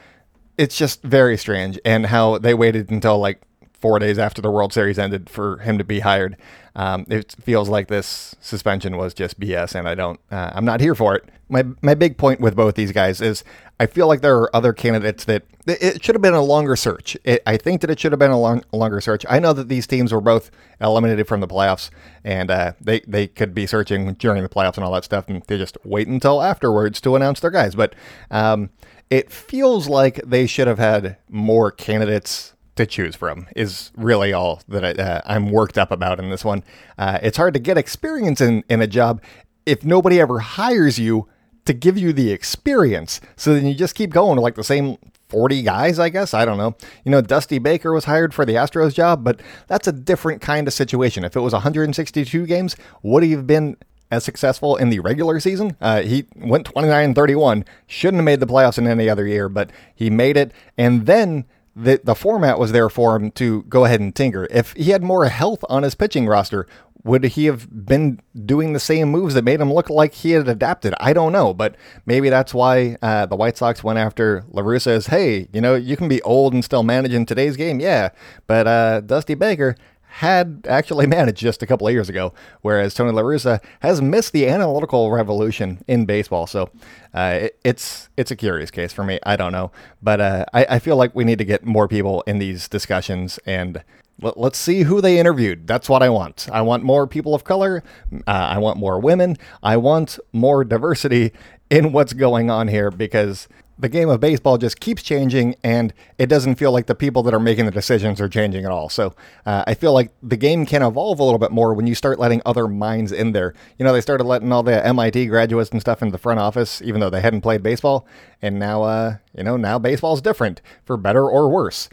it's 0.58 0.76
just 0.76 1.02
very 1.02 1.38
strange. 1.38 1.78
And 1.84 2.06
how 2.06 2.38
they 2.38 2.52
waited 2.52 2.90
until 2.90 3.18
like 3.18 3.40
four 3.80 3.98
days 3.98 4.18
after 4.18 4.42
the 4.42 4.50
World 4.50 4.72
Series 4.72 4.98
ended 4.98 5.30
for 5.30 5.58
him 5.58 5.78
to 5.78 5.84
be 5.84 6.00
hired. 6.00 6.36
Um, 6.74 7.06
it 7.08 7.34
feels 7.40 7.68
like 7.68 7.88
this 7.88 8.36
suspension 8.40 8.96
was 8.96 9.14
just 9.14 9.40
BS, 9.40 9.74
and 9.74 9.88
I 9.88 9.94
don't. 9.94 10.20
Uh, 10.30 10.50
I'm 10.54 10.64
not 10.64 10.80
here 10.80 10.94
for 10.94 11.16
it. 11.16 11.24
My 11.48 11.64
my 11.82 11.94
big 11.94 12.18
point 12.18 12.40
with 12.40 12.54
both 12.54 12.74
these 12.74 12.92
guys 12.92 13.20
is 13.20 13.42
I 13.80 13.86
feel 13.86 14.06
like 14.06 14.20
there 14.20 14.36
are 14.36 14.54
other 14.54 14.72
candidates 14.72 15.24
that 15.24 15.44
it 15.66 16.02
should 16.02 16.14
have 16.14 16.22
been 16.22 16.34
a 16.34 16.42
longer 16.42 16.76
search. 16.76 17.16
It, 17.24 17.42
I 17.46 17.56
think 17.56 17.80
that 17.80 17.90
it 17.90 18.00
should 18.00 18.12
have 18.12 18.18
been 18.18 18.30
a, 18.30 18.40
long, 18.40 18.62
longer 18.72 19.00
search. 19.00 19.24
I 19.28 19.38
know 19.38 19.52
that 19.52 19.68
these 19.68 19.86
teams 19.86 20.12
were 20.12 20.20
both 20.20 20.50
eliminated 20.80 21.28
from 21.28 21.40
the 21.40 21.48
playoffs, 21.48 21.90
and 22.24 22.50
uh, 22.50 22.72
they 22.80 23.00
they 23.00 23.26
could 23.26 23.54
be 23.54 23.66
searching 23.66 24.14
during 24.14 24.42
the 24.42 24.48
playoffs 24.48 24.76
and 24.76 24.84
all 24.84 24.92
that 24.92 25.04
stuff, 25.04 25.28
and 25.28 25.42
they 25.44 25.58
just 25.58 25.76
wait 25.84 26.08
until 26.08 26.42
afterwards 26.42 27.00
to 27.02 27.16
announce 27.16 27.40
their 27.40 27.50
guys. 27.50 27.74
But 27.74 27.94
um, 28.30 28.70
it 29.10 29.30
feels 29.30 29.88
like 29.88 30.16
they 30.24 30.46
should 30.46 30.66
have 30.66 30.78
had 30.78 31.16
more 31.28 31.70
candidates 31.70 32.54
to 32.78 32.86
choose 32.86 33.14
from 33.14 33.46
is 33.54 33.92
really 33.96 34.32
all 34.32 34.62
that 34.68 34.84
I, 34.84 34.90
uh, 34.92 35.20
I'm 35.26 35.50
worked 35.50 35.78
up 35.78 35.92
about 35.92 36.18
in 36.18 36.30
this 36.30 36.44
one. 36.44 36.64
Uh, 36.96 37.18
it's 37.22 37.36
hard 37.36 37.54
to 37.54 37.60
get 37.60 37.78
experience 37.78 38.40
in, 38.40 38.64
in 38.68 38.80
a 38.80 38.86
job 38.86 39.22
if 39.66 39.84
nobody 39.84 40.20
ever 40.20 40.38
hires 40.38 40.98
you 40.98 41.28
to 41.66 41.74
give 41.74 41.98
you 41.98 42.12
the 42.12 42.32
experience. 42.32 43.20
So 43.36 43.54
then 43.54 43.66
you 43.66 43.74
just 43.74 43.94
keep 43.94 44.10
going 44.10 44.36
to 44.36 44.40
like 44.40 44.54
the 44.54 44.64
same 44.64 44.96
40 45.28 45.62
guys, 45.62 45.98
I 45.98 46.08
guess. 46.08 46.32
I 46.32 46.44
don't 46.44 46.56
know. 46.56 46.74
You 47.04 47.10
know, 47.10 47.20
Dusty 47.20 47.58
Baker 47.58 47.92
was 47.92 48.06
hired 48.06 48.32
for 48.32 48.46
the 48.46 48.54
Astros 48.54 48.94
job, 48.94 49.22
but 49.22 49.40
that's 49.66 49.86
a 49.86 49.92
different 49.92 50.40
kind 50.40 50.66
of 50.66 50.72
situation. 50.72 51.24
If 51.24 51.36
it 51.36 51.40
was 51.40 51.52
162 51.52 52.46
games, 52.46 52.76
would 53.02 53.22
he 53.22 53.32
have 53.32 53.46
been 53.46 53.76
as 54.10 54.24
successful 54.24 54.76
in 54.76 54.88
the 54.88 55.00
regular 55.00 55.38
season. 55.38 55.76
Uh, 55.82 56.00
he 56.00 56.24
went 56.36 56.64
29 56.64 57.12
31, 57.12 57.64
shouldn't 57.86 58.18
have 58.18 58.24
made 58.24 58.40
the 58.40 58.46
playoffs 58.46 58.78
in 58.78 58.86
any 58.86 59.08
other 59.08 59.26
year, 59.26 59.48
but 59.48 59.70
he 59.94 60.08
made 60.08 60.36
it. 60.36 60.52
And 60.78 61.04
then 61.04 61.44
the 61.78 62.00
the 62.02 62.14
format 62.14 62.58
was 62.58 62.72
there 62.72 62.88
for 62.88 63.16
him 63.16 63.30
to 63.32 63.62
go 63.64 63.84
ahead 63.84 64.00
and 64.00 64.14
tinker. 64.14 64.46
If 64.50 64.72
he 64.72 64.90
had 64.90 65.02
more 65.02 65.26
health 65.26 65.64
on 65.68 65.84
his 65.84 65.94
pitching 65.94 66.26
roster, 66.26 66.66
would 67.04 67.24
he 67.24 67.46
have 67.46 67.86
been 67.86 68.20
doing 68.44 68.72
the 68.72 68.80
same 68.80 69.08
moves 69.10 69.34
that 69.34 69.44
made 69.44 69.60
him 69.60 69.72
look 69.72 69.88
like 69.88 70.14
he 70.14 70.32
had 70.32 70.48
adapted? 70.48 70.94
I 70.98 71.12
don't 71.12 71.32
know, 71.32 71.54
but 71.54 71.76
maybe 72.04 72.28
that's 72.28 72.52
why 72.52 72.96
uh, 73.00 73.26
the 73.26 73.36
White 73.36 73.56
Sox 73.56 73.84
went 73.84 73.98
after 73.98 74.44
La 74.50 74.62
Russa. 74.62 74.88
As 74.88 75.06
hey, 75.06 75.48
you 75.52 75.60
know, 75.60 75.74
you 75.76 75.96
can 75.96 76.08
be 76.08 76.20
old 76.22 76.52
and 76.52 76.64
still 76.64 76.82
manage 76.82 77.14
in 77.14 77.24
today's 77.24 77.56
game, 77.56 77.80
yeah, 77.80 78.10
but 78.46 78.66
uh, 78.66 79.00
Dusty 79.00 79.34
Baker 79.34 79.76
had 80.18 80.66
actually 80.68 81.06
managed 81.18 81.38
just 81.38 81.62
a 81.62 81.66
couple 81.66 81.86
of 81.86 81.92
years 81.92 82.08
ago, 82.08 82.32
whereas 82.62 82.92
Tony 82.92 83.12
La 83.12 83.22
Russa 83.22 83.60
has 83.80 84.02
missed 84.02 84.32
the 84.32 84.48
analytical 84.48 85.12
revolution 85.12 85.82
in 85.86 86.06
baseball. 86.06 86.46
So 86.46 86.70
uh, 87.14 87.38
it, 87.42 87.58
it's 87.64 88.08
it's 88.16 88.30
a 88.30 88.36
curious 88.36 88.70
case 88.70 88.92
for 88.92 89.04
me. 89.04 89.20
I 89.24 89.36
don't 89.36 89.52
know, 89.52 89.70
but 90.02 90.20
uh, 90.20 90.44
I, 90.52 90.66
I 90.70 90.78
feel 90.80 90.96
like 90.96 91.14
we 91.14 91.24
need 91.24 91.38
to 91.38 91.44
get 91.44 91.64
more 91.64 91.86
people 91.86 92.22
in 92.26 92.38
these 92.38 92.68
discussions 92.68 93.38
and 93.46 93.84
let, 94.20 94.36
us 94.36 94.58
see 94.58 94.82
who 94.82 95.00
they 95.00 95.20
interviewed. 95.20 95.68
That's 95.68 95.88
what 95.88 96.02
I 96.02 96.08
want. 96.08 96.48
I 96.52 96.62
want 96.62 96.82
more 96.82 97.06
people 97.06 97.34
of 97.34 97.44
color. 97.44 97.84
Uh, 98.12 98.20
I 98.26 98.58
want 98.58 98.76
more 98.76 98.98
women. 98.98 99.36
I 99.62 99.76
want 99.76 100.18
more 100.32 100.64
diversity 100.64 101.32
in 101.70 101.92
what's 101.92 102.12
going 102.12 102.50
on 102.50 102.66
here 102.66 102.90
because 102.90 103.46
the 103.78 103.88
game 103.88 104.08
of 104.08 104.20
baseball 104.20 104.58
just 104.58 104.80
keeps 104.80 105.02
changing 105.02 105.54
and 105.62 105.94
it 106.18 106.26
doesn't 106.26 106.56
feel 106.56 106.72
like 106.72 106.86
the 106.86 106.94
people 106.94 107.22
that 107.22 107.32
are 107.32 107.40
making 107.40 107.64
the 107.64 107.70
decisions 107.70 108.20
are 108.20 108.28
changing 108.28 108.64
at 108.64 108.70
all. 108.70 108.88
So 108.88 109.14
uh, 109.46 109.64
I 109.66 109.74
feel 109.74 109.92
like 109.92 110.10
the 110.22 110.36
game 110.36 110.66
can 110.66 110.82
evolve 110.82 111.20
a 111.20 111.24
little 111.24 111.38
bit 111.38 111.52
more 111.52 111.72
when 111.74 111.86
you 111.86 111.94
start 111.94 112.18
letting 112.18 112.42
other 112.44 112.66
minds 112.66 113.12
in 113.12 113.32
there. 113.32 113.54
You 113.78 113.84
know, 113.84 113.92
they 113.92 114.00
started 114.00 114.24
letting 114.24 114.50
all 114.52 114.62
the 114.62 114.84
MIT 114.84 115.26
graduates 115.26 115.70
and 115.70 115.80
stuff 115.80 116.02
in 116.02 116.10
the 116.10 116.18
front 116.18 116.40
office, 116.40 116.82
even 116.82 117.00
though 117.00 117.10
they 117.10 117.20
hadn't 117.20 117.42
played 117.42 117.62
baseball. 117.62 118.06
And 118.42 118.58
now, 118.58 118.82
uh, 118.82 119.16
you 119.36 119.44
know, 119.44 119.56
now 119.56 119.78
baseball's 119.78 120.20
different 120.20 120.60
for 120.84 120.96
better 120.96 121.28
or 121.28 121.48
worse 121.48 121.88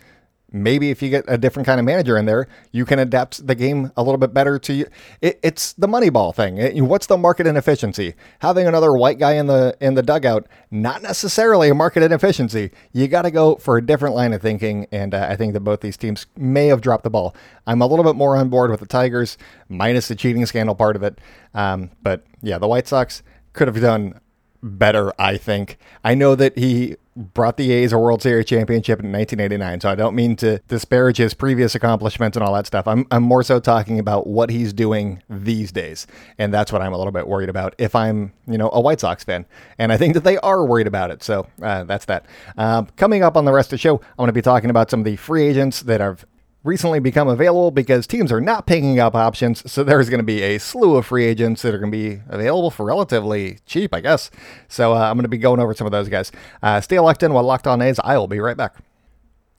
maybe 0.55 0.89
if 0.89 1.01
you 1.01 1.09
get 1.09 1.25
a 1.27 1.37
different 1.37 1.67
kind 1.67 1.79
of 1.79 1.85
manager 1.85 2.17
in 2.17 2.25
there, 2.25 2.47
you 2.71 2.85
can 2.85 2.97
adapt 2.97 3.45
the 3.45 3.55
game 3.55 3.91
a 3.97 4.01
little 4.01 4.17
bit 4.17 4.33
better 4.33 4.57
to 4.57 4.73
you. 4.73 4.87
It, 5.21 5.39
it's 5.43 5.73
the 5.73 5.87
Moneyball 5.87 6.33
thing. 6.33 6.57
It, 6.57 6.81
what's 6.81 7.07
the 7.07 7.17
market 7.17 7.45
inefficiency? 7.45 8.15
Having 8.39 8.67
another 8.67 8.93
white 8.93 9.19
guy 9.19 9.33
in 9.33 9.47
the 9.47 9.75
in 9.81 9.95
the 9.95 10.01
dugout, 10.01 10.47
not 10.71 11.01
necessarily 11.01 11.69
a 11.69 11.75
market 11.75 12.03
inefficiency. 12.03 12.71
You 12.93 13.07
got 13.07 13.23
to 13.23 13.31
go 13.31 13.55
for 13.57 13.77
a 13.77 13.85
different 13.85 14.15
line 14.15 14.31
of 14.31 14.41
thinking, 14.41 14.87
and 14.91 15.13
uh, 15.13 15.27
I 15.29 15.35
think 15.35 15.53
that 15.53 15.59
both 15.59 15.81
these 15.81 15.97
teams 15.97 16.25
may 16.37 16.67
have 16.67 16.81
dropped 16.81 17.03
the 17.03 17.09
ball. 17.09 17.35
I'm 17.67 17.81
a 17.81 17.87
little 17.87 18.05
bit 18.05 18.15
more 18.15 18.37
on 18.37 18.49
board 18.49 18.71
with 18.71 18.79
the 18.79 18.85
Tigers, 18.85 19.37
minus 19.67 20.07
the 20.07 20.15
cheating 20.15 20.45
scandal 20.45 20.75
part 20.75 20.95
of 20.95 21.03
it. 21.03 21.19
Um, 21.53 21.91
but 22.01 22.23
yeah, 22.41 22.57
the 22.57 22.67
White 22.67 22.87
Sox 22.87 23.23
could 23.53 23.67
have 23.67 23.81
done 23.81 24.19
better, 24.63 25.13
I 25.19 25.37
think. 25.37 25.77
I 26.03 26.15
know 26.15 26.35
that 26.35 26.57
he 26.57 26.95
brought 27.15 27.57
the 27.57 27.71
A's 27.71 27.93
a 27.93 27.97
World 27.97 28.21
Series 28.21 28.45
championship 28.45 28.99
in 28.99 29.11
1989, 29.11 29.81
so 29.81 29.89
I 29.89 29.95
don't 29.95 30.15
mean 30.15 30.35
to 30.37 30.59
disparage 30.67 31.17
his 31.17 31.33
previous 31.33 31.73
accomplishments 31.73 32.35
and 32.35 32.43
all 32.43 32.53
that 32.53 32.67
stuff. 32.67 32.87
I'm, 32.87 33.05
I'm 33.11 33.23
more 33.23 33.43
so 33.43 33.59
talking 33.59 33.99
about 33.99 34.27
what 34.27 34.49
he's 34.49 34.73
doing 34.73 35.23
these 35.29 35.71
days, 35.71 36.07
and 36.37 36.53
that's 36.53 36.71
what 36.71 36.81
I'm 36.81 36.93
a 36.93 36.97
little 36.97 37.13
bit 37.13 37.27
worried 37.27 37.49
about 37.49 37.73
if 37.77 37.95
I'm, 37.95 38.33
you 38.47 38.57
know, 38.57 38.69
a 38.73 38.81
White 38.81 38.99
Sox 38.99 39.23
fan. 39.23 39.45
And 39.77 39.91
I 39.91 39.97
think 39.97 40.13
that 40.13 40.23
they 40.23 40.37
are 40.39 40.65
worried 40.65 40.87
about 40.87 41.11
it, 41.11 41.23
so 41.23 41.47
uh, 41.61 41.85
that's 41.85 42.05
that. 42.05 42.25
Uh, 42.57 42.83
coming 42.97 43.23
up 43.23 43.37
on 43.37 43.45
the 43.45 43.53
rest 43.53 43.67
of 43.67 43.71
the 43.71 43.77
show, 43.77 43.95
I'm 43.95 44.17
going 44.17 44.27
to 44.27 44.33
be 44.33 44.41
talking 44.41 44.69
about 44.69 44.91
some 44.91 44.99
of 44.99 45.05
the 45.05 45.15
free 45.15 45.47
agents 45.47 45.81
that 45.83 46.01
have 46.01 46.25
recently 46.65 46.99
become 46.99 47.27
available 47.27 47.71
because 47.71 48.07
teams 48.07 48.31
are 48.31 48.41
not 48.41 48.65
picking 48.65 48.99
up 48.99 49.15
options. 49.15 49.71
So 49.71 49.83
there's 49.83 50.09
going 50.09 50.19
to 50.19 50.25
be 50.25 50.41
a 50.41 50.57
slew 50.57 50.97
of 50.97 51.05
free 51.05 51.23
agents 51.23 51.61
that 51.61 51.73
are 51.73 51.77
going 51.77 51.91
to 51.91 51.97
be 51.97 52.21
available 52.27 52.71
for 52.71 52.85
relatively 52.85 53.59
cheap, 53.65 53.93
I 53.93 54.01
guess. 54.01 54.31
So 54.67 54.93
uh, 54.93 54.97
I'm 54.97 55.15
going 55.15 55.23
to 55.23 55.29
be 55.29 55.37
going 55.37 55.59
over 55.59 55.73
some 55.73 55.85
of 55.85 55.91
those 55.91 56.09
guys. 56.09 56.31
Uh, 56.61 56.81
stay 56.81 56.99
locked 56.99 57.23
in 57.23 57.31
while 57.33 57.43
Locked 57.43 57.67
On 57.67 57.81
A's. 57.81 57.99
I 58.03 58.17
will 58.17 58.27
be 58.27 58.39
right 58.39 58.57
back. 58.57 58.75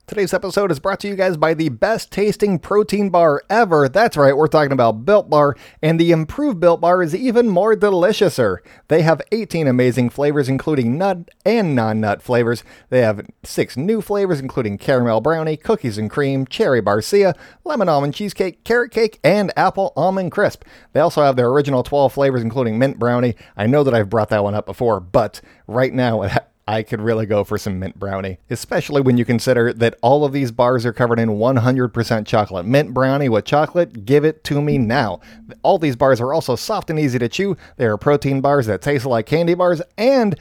Today's 0.07 0.33
episode 0.33 0.71
is 0.71 0.79
brought 0.79 1.01
to 1.01 1.09
you 1.09 1.17
guys 1.17 1.37
by 1.37 1.53
the 1.53 1.69
best 1.69 2.13
tasting 2.13 2.61
protein 2.61 3.11
bar 3.11 3.43
ever. 3.51 3.89
That's 3.89 4.17
right, 4.17 4.37
we're 4.37 4.47
talking 4.47 4.71
about 4.71 5.05
Built 5.05 5.29
Bar, 5.29 5.57
and 5.83 5.99
the 5.99 6.13
improved 6.13 6.61
Built 6.61 6.81
Bar 6.81 7.03
is 7.03 7.13
even 7.13 7.49
more 7.49 7.75
deliciouser. 7.75 8.59
They 8.87 9.03
have 9.03 9.21
18 9.33 9.67
amazing 9.67 10.11
flavors, 10.11 10.49
including 10.49 10.97
nut 10.97 11.29
and 11.45 11.75
non 11.75 12.01
nut 12.01 12.23
flavors. 12.23 12.63
They 12.89 13.01
have 13.01 13.27
six 13.43 13.77
new 13.77 14.01
flavors, 14.01 14.39
including 14.39 14.79
caramel 14.79 15.23
brownie, 15.23 15.57
cookies 15.57 15.99
and 15.99 16.09
cream, 16.09 16.47
cherry 16.47 16.81
barcia, 16.81 17.35
lemon 17.65 17.89
almond 17.89 18.15
cheesecake, 18.15 18.63
carrot 18.63 18.93
cake, 18.93 19.19
and 19.25 19.53
apple 19.57 19.93
almond 19.97 20.31
crisp. 20.31 20.63
They 20.93 21.01
also 21.01 21.23
have 21.23 21.35
their 21.35 21.49
original 21.49 21.83
12 21.83 22.13
flavors, 22.13 22.43
including 22.43 22.79
mint 22.79 23.01
brownie. 23.01 23.35
I 23.57 23.67
know 23.67 23.83
that 23.83 23.93
I've 23.95 24.11
brought 24.11 24.29
that 24.29 24.45
one 24.45 24.55
up 24.55 24.67
before, 24.67 25.01
but 25.01 25.41
right 25.67 25.93
now, 25.93 26.23
I 26.69 26.83
could 26.83 27.01
really 27.01 27.27
go 27.27 27.45
for 27.45 27.59
some 27.59 27.79
mint 27.79 27.97
brownie, 27.97 28.39
especially 28.51 29.01
when 29.01 29.17
you 29.17 29.25
consider 29.25 29.73
that 29.75 29.97
all 30.03 30.25
of 30.25 30.33
these 30.33 30.51
bars 30.51 30.85
are 30.85 30.93
covered 30.93 31.21
in 31.21 31.29
100% 31.29 32.27
chocolate. 32.27 32.67
Mint 32.67 32.93
brownie 32.93 33.29
with 33.29 33.45
chocolate, 33.45 34.05
give 34.05 34.25
it 34.25 34.43
to 34.45 34.61
me 34.61 34.77
now. 34.77 35.21
All 35.63 35.79
these 35.79 35.95
bars 35.95 36.21
are 36.21 36.33
also 36.33 36.57
soft 36.57 36.91
and 36.91 36.99
easy 36.99 37.21
to 37.21 37.29
chew. 37.29 37.57
They 37.77 37.87
are 37.87 37.97
protein 37.97 38.41
bars 38.41 38.67
that 38.67 38.83
taste 38.83 39.07
like 39.07 39.27
candy 39.27 39.55
bars 39.55 39.81
and 39.97 40.37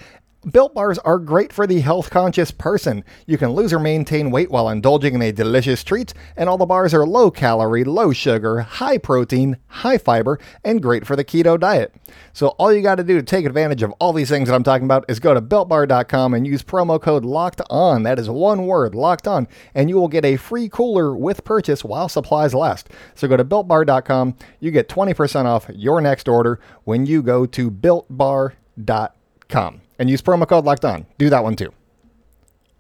Built 0.52 0.76
bars 0.76 1.00
are 1.00 1.18
great 1.18 1.52
for 1.52 1.66
the 1.66 1.80
health 1.80 2.12
conscious 2.12 2.52
person. 2.52 3.04
You 3.26 3.36
can 3.36 3.54
lose 3.54 3.74
or 3.74 3.80
maintain 3.80 4.30
weight 4.30 4.52
while 4.52 4.70
indulging 4.70 5.16
in 5.16 5.22
a 5.24 5.32
delicious 5.32 5.84
treat, 5.84 6.14
and 6.38 6.48
all 6.48 6.60
the 6.60 6.68
bars 6.68 6.94
are 6.94 7.04
low 7.04 7.32
calorie, 7.32 7.84
low 7.84 8.14
sugar, 8.14 8.60
high 8.60 9.00
protein, 9.00 9.58
high 9.66 9.98
fiber, 9.98 10.38
and 10.64 10.84
great 10.84 11.08
for 11.08 11.16
the 11.16 11.24
keto 11.24 11.60
diet. 11.60 11.96
So, 12.32 12.50
all 12.60 12.72
you 12.72 12.84
got 12.84 12.96
to 12.96 13.04
do 13.04 13.16
to 13.16 13.24
take 13.24 13.48
advantage 13.48 13.82
of 13.82 13.92
all 13.94 14.14
these 14.14 14.30
things 14.30 14.48
that 14.48 14.54
I'm 14.54 14.62
talking 14.62 14.86
about 14.86 15.06
is 15.08 15.20
go 15.20 15.34
to 15.34 15.42
builtbar.com 15.42 16.36
and 16.36 16.46
use 16.46 16.62
promo 16.62 17.02
code 17.02 17.26
LOCKED 17.26 17.62
ON. 17.72 18.04
That 18.04 18.20
is 18.20 18.30
one 18.30 18.68
word, 18.68 18.94
locked 18.94 19.28
on, 19.28 19.48
and 19.74 19.90
you 19.90 19.96
will 19.96 20.08
get 20.08 20.26
a 20.26 20.38
free 20.38 20.70
cooler 20.70 21.16
with 21.16 21.44
purchase 21.44 21.84
while 21.84 22.08
supplies 22.08 22.54
last. 22.54 22.90
So, 23.16 23.28
go 23.28 23.36
to 23.36 23.44
builtbar.com. 23.44 24.36
You 24.60 24.70
get 24.70 24.90
20% 24.90 25.46
off 25.46 25.72
your 25.74 26.02
next 26.02 26.28
order 26.28 26.60
when 26.84 27.08
you 27.08 27.24
go 27.24 27.48
to 27.48 27.72
builtbar.com 27.72 29.82
and 30.00 30.10
use 30.10 30.22
promo 30.22 30.48
code 30.48 30.66
locked 30.66 30.86
on. 30.86 31.06
Do 31.18 31.30
that 31.30 31.44
one 31.44 31.56
too. 31.56 31.72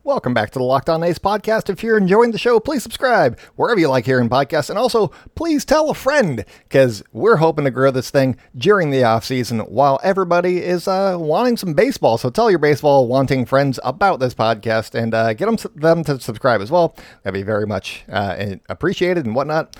Welcome 0.05 0.35
back 0.35 0.51
to 0.51 0.59
the 0.59 0.63
Locked 0.63 0.87
On 0.87 1.01
A's 1.01 1.17
podcast. 1.17 1.67
If 1.67 1.81
you're 1.81 1.97
enjoying 1.97 2.29
the 2.29 2.37
show, 2.37 2.59
please 2.59 2.83
subscribe 2.83 3.39
wherever 3.55 3.79
you 3.79 3.89
like 3.89 4.05
hearing 4.05 4.29
podcasts. 4.29 4.69
And 4.69 4.77
also, 4.77 5.07
please 5.33 5.65
tell 5.65 5.89
a 5.89 5.95
friend 5.95 6.45
because 6.69 7.01
we're 7.11 7.37
hoping 7.37 7.65
to 7.65 7.71
grow 7.71 7.89
this 7.89 8.11
thing 8.11 8.37
during 8.55 8.91
the 8.91 9.03
off 9.03 9.25
season 9.25 9.61
while 9.61 9.99
everybody 10.03 10.63
is 10.63 10.87
uh, 10.87 11.17
wanting 11.19 11.57
some 11.57 11.73
baseball. 11.73 12.19
So 12.19 12.29
tell 12.29 12.51
your 12.51 12.59
baseball 12.59 13.07
wanting 13.07 13.47
friends 13.47 13.79
about 13.83 14.19
this 14.19 14.35
podcast 14.35 14.93
and 14.93 15.11
uh, 15.15 15.33
get 15.33 15.47
them, 15.47 15.57
them 15.73 16.03
to 16.03 16.19
subscribe 16.19 16.61
as 16.61 16.69
well. 16.69 16.95
That'd 17.23 17.33
be 17.33 17.41
very 17.41 17.65
much 17.65 18.05
uh, 18.07 18.57
appreciated 18.69 19.25
and 19.25 19.33
whatnot. 19.33 19.75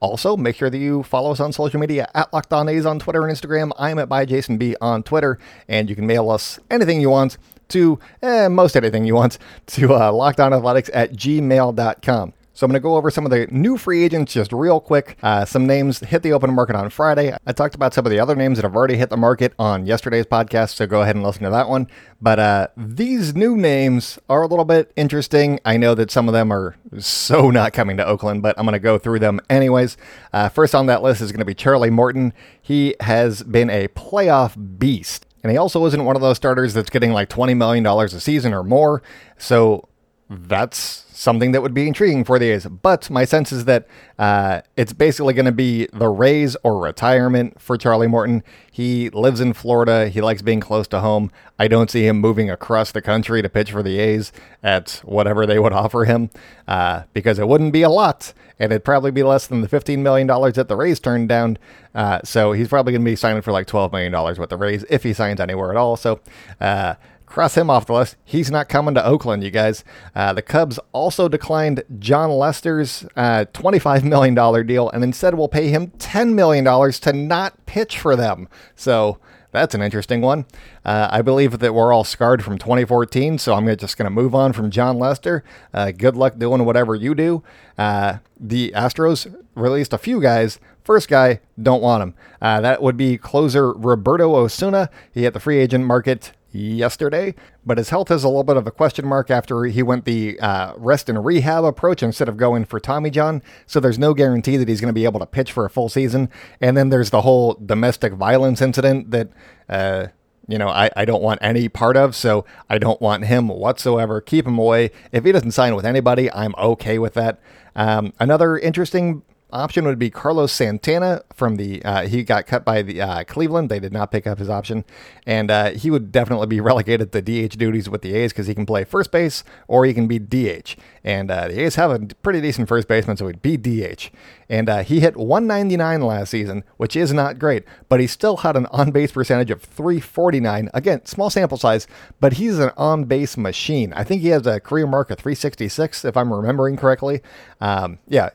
Also, 0.00 0.34
make 0.36 0.56
sure 0.56 0.70
that 0.70 0.78
you 0.78 1.02
follow 1.02 1.30
us 1.30 1.40
on 1.40 1.52
social 1.52 1.78
media 1.78 2.10
at 2.14 2.32
Locked 2.32 2.52
On 2.54 2.68
A's 2.68 2.86
on 2.86 2.98
Twitter 2.98 3.26
and 3.26 3.36
Instagram. 3.36 3.70
I'm 3.78 3.98
at 3.98 4.08
by 4.08 4.24
Jason 4.24 4.56
B 4.56 4.74
on 4.80 5.02
Twitter, 5.02 5.38
and 5.68 5.90
you 5.90 5.94
can 5.94 6.06
mail 6.06 6.30
us 6.30 6.58
anything 6.70 7.00
you 7.00 7.10
want 7.10 7.36
to 7.68 7.98
eh, 8.22 8.48
most 8.48 8.76
anything 8.76 9.04
you 9.04 9.14
want 9.14 9.38
to 9.66 9.94
uh, 9.94 10.10
lockedonathletics 10.10 10.90
at 10.92 11.12
gmail.com. 11.12 12.32
So 12.60 12.66
I'm 12.66 12.72
going 12.72 12.78
to 12.78 12.82
go 12.82 12.96
over 12.96 13.10
some 13.10 13.24
of 13.24 13.30
the 13.30 13.46
new 13.50 13.78
free 13.78 14.04
agents 14.04 14.34
just 14.34 14.52
real 14.52 14.80
quick. 14.80 15.16
Uh, 15.22 15.46
some 15.46 15.66
names 15.66 16.00
hit 16.00 16.22
the 16.22 16.34
open 16.34 16.52
market 16.52 16.76
on 16.76 16.90
Friday. 16.90 17.34
I 17.46 17.52
talked 17.52 17.74
about 17.74 17.94
some 17.94 18.04
of 18.04 18.10
the 18.10 18.20
other 18.20 18.36
names 18.36 18.58
that 18.58 18.64
have 18.64 18.76
already 18.76 18.96
hit 18.96 19.08
the 19.08 19.16
market 19.16 19.54
on 19.58 19.86
yesterday's 19.86 20.26
podcast, 20.26 20.74
so 20.74 20.86
go 20.86 21.00
ahead 21.00 21.16
and 21.16 21.24
listen 21.24 21.44
to 21.44 21.48
that 21.48 21.70
one. 21.70 21.88
But 22.20 22.38
uh, 22.38 22.68
these 22.76 23.34
new 23.34 23.56
names 23.56 24.18
are 24.28 24.42
a 24.42 24.46
little 24.46 24.66
bit 24.66 24.92
interesting. 24.94 25.58
I 25.64 25.78
know 25.78 25.94
that 25.94 26.10
some 26.10 26.28
of 26.28 26.34
them 26.34 26.52
are 26.52 26.76
so 26.98 27.50
not 27.50 27.72
coming 27.72 27.96
to 27.96 28.04
Oakland, 28.04 28.42
but 28.42 28.58
I'm 28.58 28.66
going 28.66 28.74
to 28.74 28.78
go 28.78 28.98
through 28.98 29.20
them 29.20 29.40
anyways. 29.48 29.96
Uh, 30.30 30.50
first 30.50 30.74
on 30.74 30.84
that 30.84 31.02
list 31.02 31.22
is 31.22 31.32
going 31.32 31.38
to 31.38 31.46
be 31.46 31.54
Charlie 31.54 31.88
Morton. 31.88 32.34
He 32.60 32.94
has 33.00 33.42
been 33.42 33.70
a 33.70 33.88
playoff 33.88 34.78
beast. 34.78 35.24
And 35.42 35.50
he 35.50 35.56
also 35.56 35.86
isn't 35.86 36.04
one 36.04 36.14
of 36.14 36.20
those 36.20 36.36
starters 36.36 36.74
that's 36.74 36.90
getting 36.90 37.12
like 37.12 37.30
$20 37.30 37.56
million 37.56 37.86
a 37.86 38.08
season 38.20 38.52
or 38.52 38.62
more. 38.62 39.02
So 39.38 39.88
that's 40.28 41.06
something 41.20 41.52
that 41.52 41.60
would 41.60 41.74
be 41.74 41.86
intriguing 41.86 42.24
for 42.24 42.38
the 42.38 42.50
A's. 42.50 42.66
But 42.66 43.10
my 43.10 43.26
sense 43.26 43.52
is 43.52 43.66
that 43.66 43.86
uh, 44.18 44.62
it's 44.76 44.94
basically 44.94 45.34
going 45.34 45.44
to 45.44 45.52
be 45.52 45.86
the 45.92 46.08
Rays 46.08 46.56
or 46.62 46.80
retirement 46.80 47.60
for 47.60 47.76
Charlie 47.76 48.06
Morton. 48.06 48.42
He 48.72 49.10
lives 49.10 49.38
in 49.38 49.52
Florida. 49.52 50.08
He 50.08 50.22
likes 50.22 50.40
being 50.40 50.60
close 50.60 50.88
to 50.88 51.00
home. 51.00 51.30
I 51.58 51.68
don't 51.68 51.90
see 51.90 52.06
him 52.06 52.18
moving 52.20 52.48
across 52.48 52.92
the 52.92 53.02
country 53.02 53.42
to 53.42 53.50
pitch 53.50 53.70
for 53.70 53.82
the 53.82 53.98
A's 53.98 54.32
at 54.62 55.02
whatever 55.04 55.44
they 55.44 55.58
would 55.58 55.74
offer 55.74 56.06
him 56.06 56.30
uh, 56.66 57.02
because 57.12 57.38
it 57.38 57.46
wouldn't 57.46 57.74
be 57.74 57.82
a 57.82 57.90
lot. 57.90 58.32
And 58.58 58.72
it'd 58.72 58.84
probably 58.84 59.10
be 59.10 59.22
less 59.22 59.46
than 59.46 59.60
the 59.60 59.68
$15 59.68 59.98
million 59.98 60.26
that 60.26 60.68
the 60.68 60.76
Rays 60.76 61.00
turned 61.00 61.28
down. 61.28 61.58
Uh, 61.94 62.20
so 62.24 62.52
he's 62.52 62.68
probably 62.68 62.92
going 62.94 63.04
to 63.04 63.10
be 63.10 63.16
signing 63.16 63.42
for 63.42 63.52
like 63.52 63.66
$12 63.66 63.92
million 63.92 64.38
with 64.38 64.48
the 64.48 64.56
Rays 64.56 64.86
if 64.88 65.02
he 65.02 65.12
signs 65.12 65.38
anywhere 65.40 65.70
at 65.70 65.76
all. 65.76 65.96
So, 65.96 66.20
uh, 66.62 66.94
Cross 67.30 67.56
him 67.56 67.70
off 67.70 67.86
the 67.86 67.92
list. 67.92 68.16
He's 68.24 68.50
not 68.50 68.68
coming 68.68 68.92
to 68.94 69.06
Oakland, 69.06 69.44
you 69.44 69.52
guys. 69.52 69.84
Uh, 70.16 70.32
the 70.32 70.42
Cubs 70.42 70.80
also 70.92 71.28
declined 71.28 71.84
Jon 72.00 72.28
Lester's 72.28 73.06
uh, 73.14 73.44
$25 73.54 74.02
million 74.02 74.34
deal 74.66 74.90
and 74.90 75.04
instead 75.04 75.36
will 75.36 75.48
pay 75.48 75.68
him 75.68 75.92
$10 75.98 76.34
million 76.34 76.64
to 76.64 77.12
not 77.12 77.66
pitch 77.66 78.00
for 78.00 78.16
them. 78.16 78.48
So 78.74 79.18
that's 79.52 79.76
an 79.76 79.80
interesting 79.80 80.22
one. 80.22 80.44
Uh, 80.84 81.06
I 81.08 81.22
believe 81.22 81.60
that 81.60 81.72
we're 81.72 81.92
all 81.92 82.02
scarred 82.02 82.42
from 82.42 82.58
2014, 82.58 83.38
so 83.38 83.54
I'm 83.54 83.66
just 83.76 83.96
going 83.96 84.06
to 84.06 84.10
move 84.10 84.34
on 84.34 84.52
from 84.52 84.68
Jon 84.68 84.98
Lester. 84.98 85.44
Uh, 85.72 85.92
good 85.92 86.16
luck 86.16 86.36
doing 86.36 86.64
whatever 86.64 86.96
you 86.96 87.14
do. 87.14 87.44
Uh, 87.78 88.18
the 88.40 88.72
Astros 88.74 89.32
released 89.54 89.92
a 89.92 89.98
few 89.98 90.20
guys. 90.20 90.58
First 90.82 91.08
guy, 91.08 91.38
don't 91.62 91.80
want 91.80 92.02
him. 92.02 92.14
Uh, 92.42 92.60
that 92.60 92.82
would 92.82 92.96
be 92.96 93.16
closer 93.16 93.72
Roberto 93.72 94.34
Osuna. 94.34 94.90
He 95.12 95.22
hit 95.22 95.32
the 95.32 95.38
free 95.38 95.58
agent 95.58 95.84
market 95.84 96.32
yesterday, 96.52 97.34
but 97.64 97.78
his 97.78 97.90
health 97.90 98.10
is 98.10 98.24
a 98.24 98.28
little 98.28 98.44
bit 98.44 98.56
of 98.56 98.66
a 98.66 98.70
question 98.70 99.06
mark 99.06 99.30
after 99.30 99.64
he 99.64 99.82
went 99.82 100.04
the 100.04 100.38
uh, 100.40 100.74
rest 100.76 101.08
and 101.08 101.24
rehab 101.24 101.64
approach 101.64 102.02
instead 102.02 102.28
of 102.28 102.36
going 102.36 102.64
for 102.64 102.80
Tommy 102.80 103.10
John. 103.10 103.42
So 103.66 103.80
there's 103.80 103.98
no 103.98 104.14
guarantee 104.14 104.56
that 104.56 104.68
he's 104.68 104.80
going 104.80 104.88
to 104.88 104.94
be 104.94 105.04
able 105.04 105.20
to 105.20 105.26
pitch 105.26 105.52
for 105.52 105.64
a 105.64 105.70
full 105.70 105.88
season. 105.88 106.28
And 106.60 106.76
then 106.76 106.88
there's 106.88 107.10
the 107.10 107.22
whole 107.22 107.54
domestic 107.54 108.14
violence 108.14 108.60
incident 108.60 109.10
that. 109.10 109.28
Uh, 109.68 110.08
you 110.48 110.58
know, 110.58 110.68
I, 110.68 110.90
I 110.96 111.04
don't 111.04 111.22
want 111.22 111.38
any 111.42 111.68
part 111.68 111.96
of, 111.96 112.16
so 112.16 112.44
I 112.68 112.78
don't 112.78 113.00
want 113.00 113.26
him 113.26 113.46
whatsoever. 113.46 114.20
Keep 114.20 114.48
him 114.48 114.58
away. 114.58 114.90
If 115.12 115.24
he 115.24 115.30
doesn't 115.30 115.52
sign 115.52 115.76
with 115.76 115.86
anybody, 115.86 116.32
I'm 116.32 116.56
okay 116.58 116.98
with 116.98 117.14
that. 117.14 117.38
Um, 117.76 118.12
another 118.18 118.58
interesting 118.58 119.22
option 119.52 119.84
would 119.86 119.98
be 119.98 120.10
Carlos 120.10 120.52
Santana 120.52 121.22
from 121.32 121.56
the. 121.56 121.84
Uh, 121.84 122.06
he 122.06 122.22
got 122.22 122.46
cut 122.46 122.64
by 122.64 122.82
the 122.82 123.00
uh, 123.00 123.24
Cleveland. 123.24 123.68
They 123.70 123.80
did 123.80 123.92
not 123.92 124.10
pick 124.10 124.26
up 124.26 124.38
his 124.38 124.50
option, 124.50 124.84
and 125.26 125.50
uh, 125.50 125.70
he 125.70 125.90
would 125.90 126.12
definitely 126.12 126.46
be 126.46 126.60
relegated 126.60 127.12
to 127.12 127.22
DH 127.22 127.56
duties 127.56 127.88
with 127.88 128.02
the 128.02 128.14
A's 128.14 128.32
because 128.32 128.46
he 128.46 128.54
can 128.54 128.66
play 128.66 128.84
first 128.84 129.10
base 129.10 129.44
or 129.68 129.84
he 129.84 129.94
can 129.94 130.06
be 130.06 130.18
DH. 130.18 130.76
And 131.02 131.30
uh, 131.30 131.48
the 131.48 131.60
A's 131.60 131.76
have 131.76 131.90
a 131.90 131.98
pretty 132.22 132.40
decent 132.40 132.68
first 132.68 132.88
baseman, 132.88 133.16
so 133.16 133.26
he'd 133.26 133.42
be 133.42 133.56
DH. 133.56 134.10
And 134.48 134.68
uh, 134.68 134.82
he 134.82 135.00
hit 135.00 135.16
199 135.16 136.00
last 136.02 136.30
season, 136.30 136.64
which 136.76 136.96
is 136.96 137.12
not 137.12 137.38
great, 137.38 137.64
but 137.88 138.00
he 138.00 138.06
still 138.06 138.38
had 138.38 138.56
an 138.56 138.66
on 138.66 138.90
base 138.90 139.12
percentage 139.12 139.50
of 139.50 139.62
349. 139.62 140.68
Again, 140.74 141.06
small 141.06 141.30
sample 141.30 141.56
size, 141.56 141.86
but 142.18 142.34
he's 142.34 142.58
an 142.58 142.70
on 142.76 143.04
base 143.04 143.36
machine. 143.36 143.92
I 143.92 144.04
think 144.04 144.22
he 144.22 144.28
has 144.28 144.46
a 144.46 144.60
career 144.60 144.86
mark 144.86 145.10
of 145.10 145.18
366, 145.18 146.04
if 146.04 146.16
I'm 146.16 146.32
remembering 146.32 146.76
correctly. 146.76 147.20
Um, 147.60 147.98
yeah, 148.08 148.30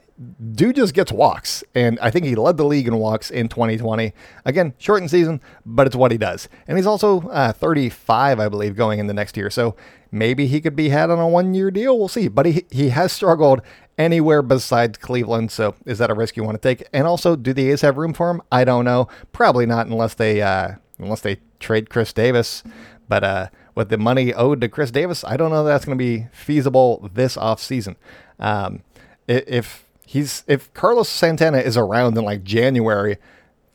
dude 0.53 0.77
just 0.77 0.93
gets 0.93 1.11
walks, 1.11 1.63
and 1.73 1.99
I 1.99 2.09
think 2.09 2.25
he 2.25 2.35
led 2.35 2.57
the 2.57 2.65
league 2.65 2.87
in 2.87 2.97
walks 2.97 3.29
in 3.29 3.49
2020. 3.49 4.13
Again, 4.45 4.73
shortened 4.77 5.11
season, 5.11 5.41
but 5.65 5.87
it's 5.87 5.95
what 5.95 6.11
he 6.11 6.17
does. 6.17 6.47
And 6.67 6.77
he's 6.77 6.87
also 6.87 7.21
uh, 7.29 7.51
35, 7.51 8.39
I 8.39 8.47
believe, 8.47 8.75
going 8.75 8.99
in 8.99 9.07
the 9.07 9.13
next 9.13 9.35
year. 9.35 9.49
So 9.49 9.75
maybe 10.11 10.47
he 10.47 10.61
could 10.61 10.75
be 10.75 10.89
had 10.89 11.09
on 11.09 11.19
a 11.19 11.27
one-year 11.27 11.71
deal. 11.71 11.97
We'll 11.97 12.07
see. 12.07 12.27
But 12.27 12.45
he 12.45 12.65
he 12.71 12.89
has 12.89 13.11
struggled 13.11 13.61
anywhere 13.97 14.41
besides 14.41 14.97
Cleveland. 14.97 15.51
So 15.51 15.75
is 15.85 15.97
that 15.99 16.09
a 16.09 16.13
risk 16.13 16.37
you 16.37 16.43
want 16.43 16.61
to 16.61 16.75
take? 16.75 16.87
And 16.93 17.05
also, 17.07 17.35
do 17.35 17.53
the 17.53 17.71
A's 17.71 17.81
have 17.81 17.97
room 17.97 18.13
for 18.13 18.29
him? 18.29 18.41
I 18.51 18.63
don't 18.63 18.85
know. 18.85 19.09
Probably 19.33 19.65
not, 19.65 19.87
unless 19.87 20.13
they 20.13 20.41
uh, 20.41 20.75
unless 20.97 21.21
they 21.21 21.37
trade 21.59 21.89
Khris 21.89 22.13
Davis. 22.13 22.63
But 23.07 23.23
uh, 23.23 23.47
with 23.75 23.89
the 23.89 23.97
money 23.97 24.33
owed 24.33 24.61
to 24.61 24.69
Khris 24.69 24.91
Davis, 24.91 25.23
I 25.25 25.37
don't 25.37 25.51
know 25.51 25.63
that 25.63 25.71
that's 25.71 25.85
going 25.85 25.97
to 25.97 26.03
be 26.03 26.27
feasible 26.31 27.09
this 27.13 27.37
off 27.37 27.61
season. 27.61 27.97
Um, 28.39 28.81
if 29.27 29.84
he's 30.05 30.43
if 30.47 30.73
Carlos 30.73 31.09
Santana 31.09 31.57
is 31.59 31.77
around 31.77 32.17
in 32.17 32.23
like 32.23 32.43
January, 32.43 33.17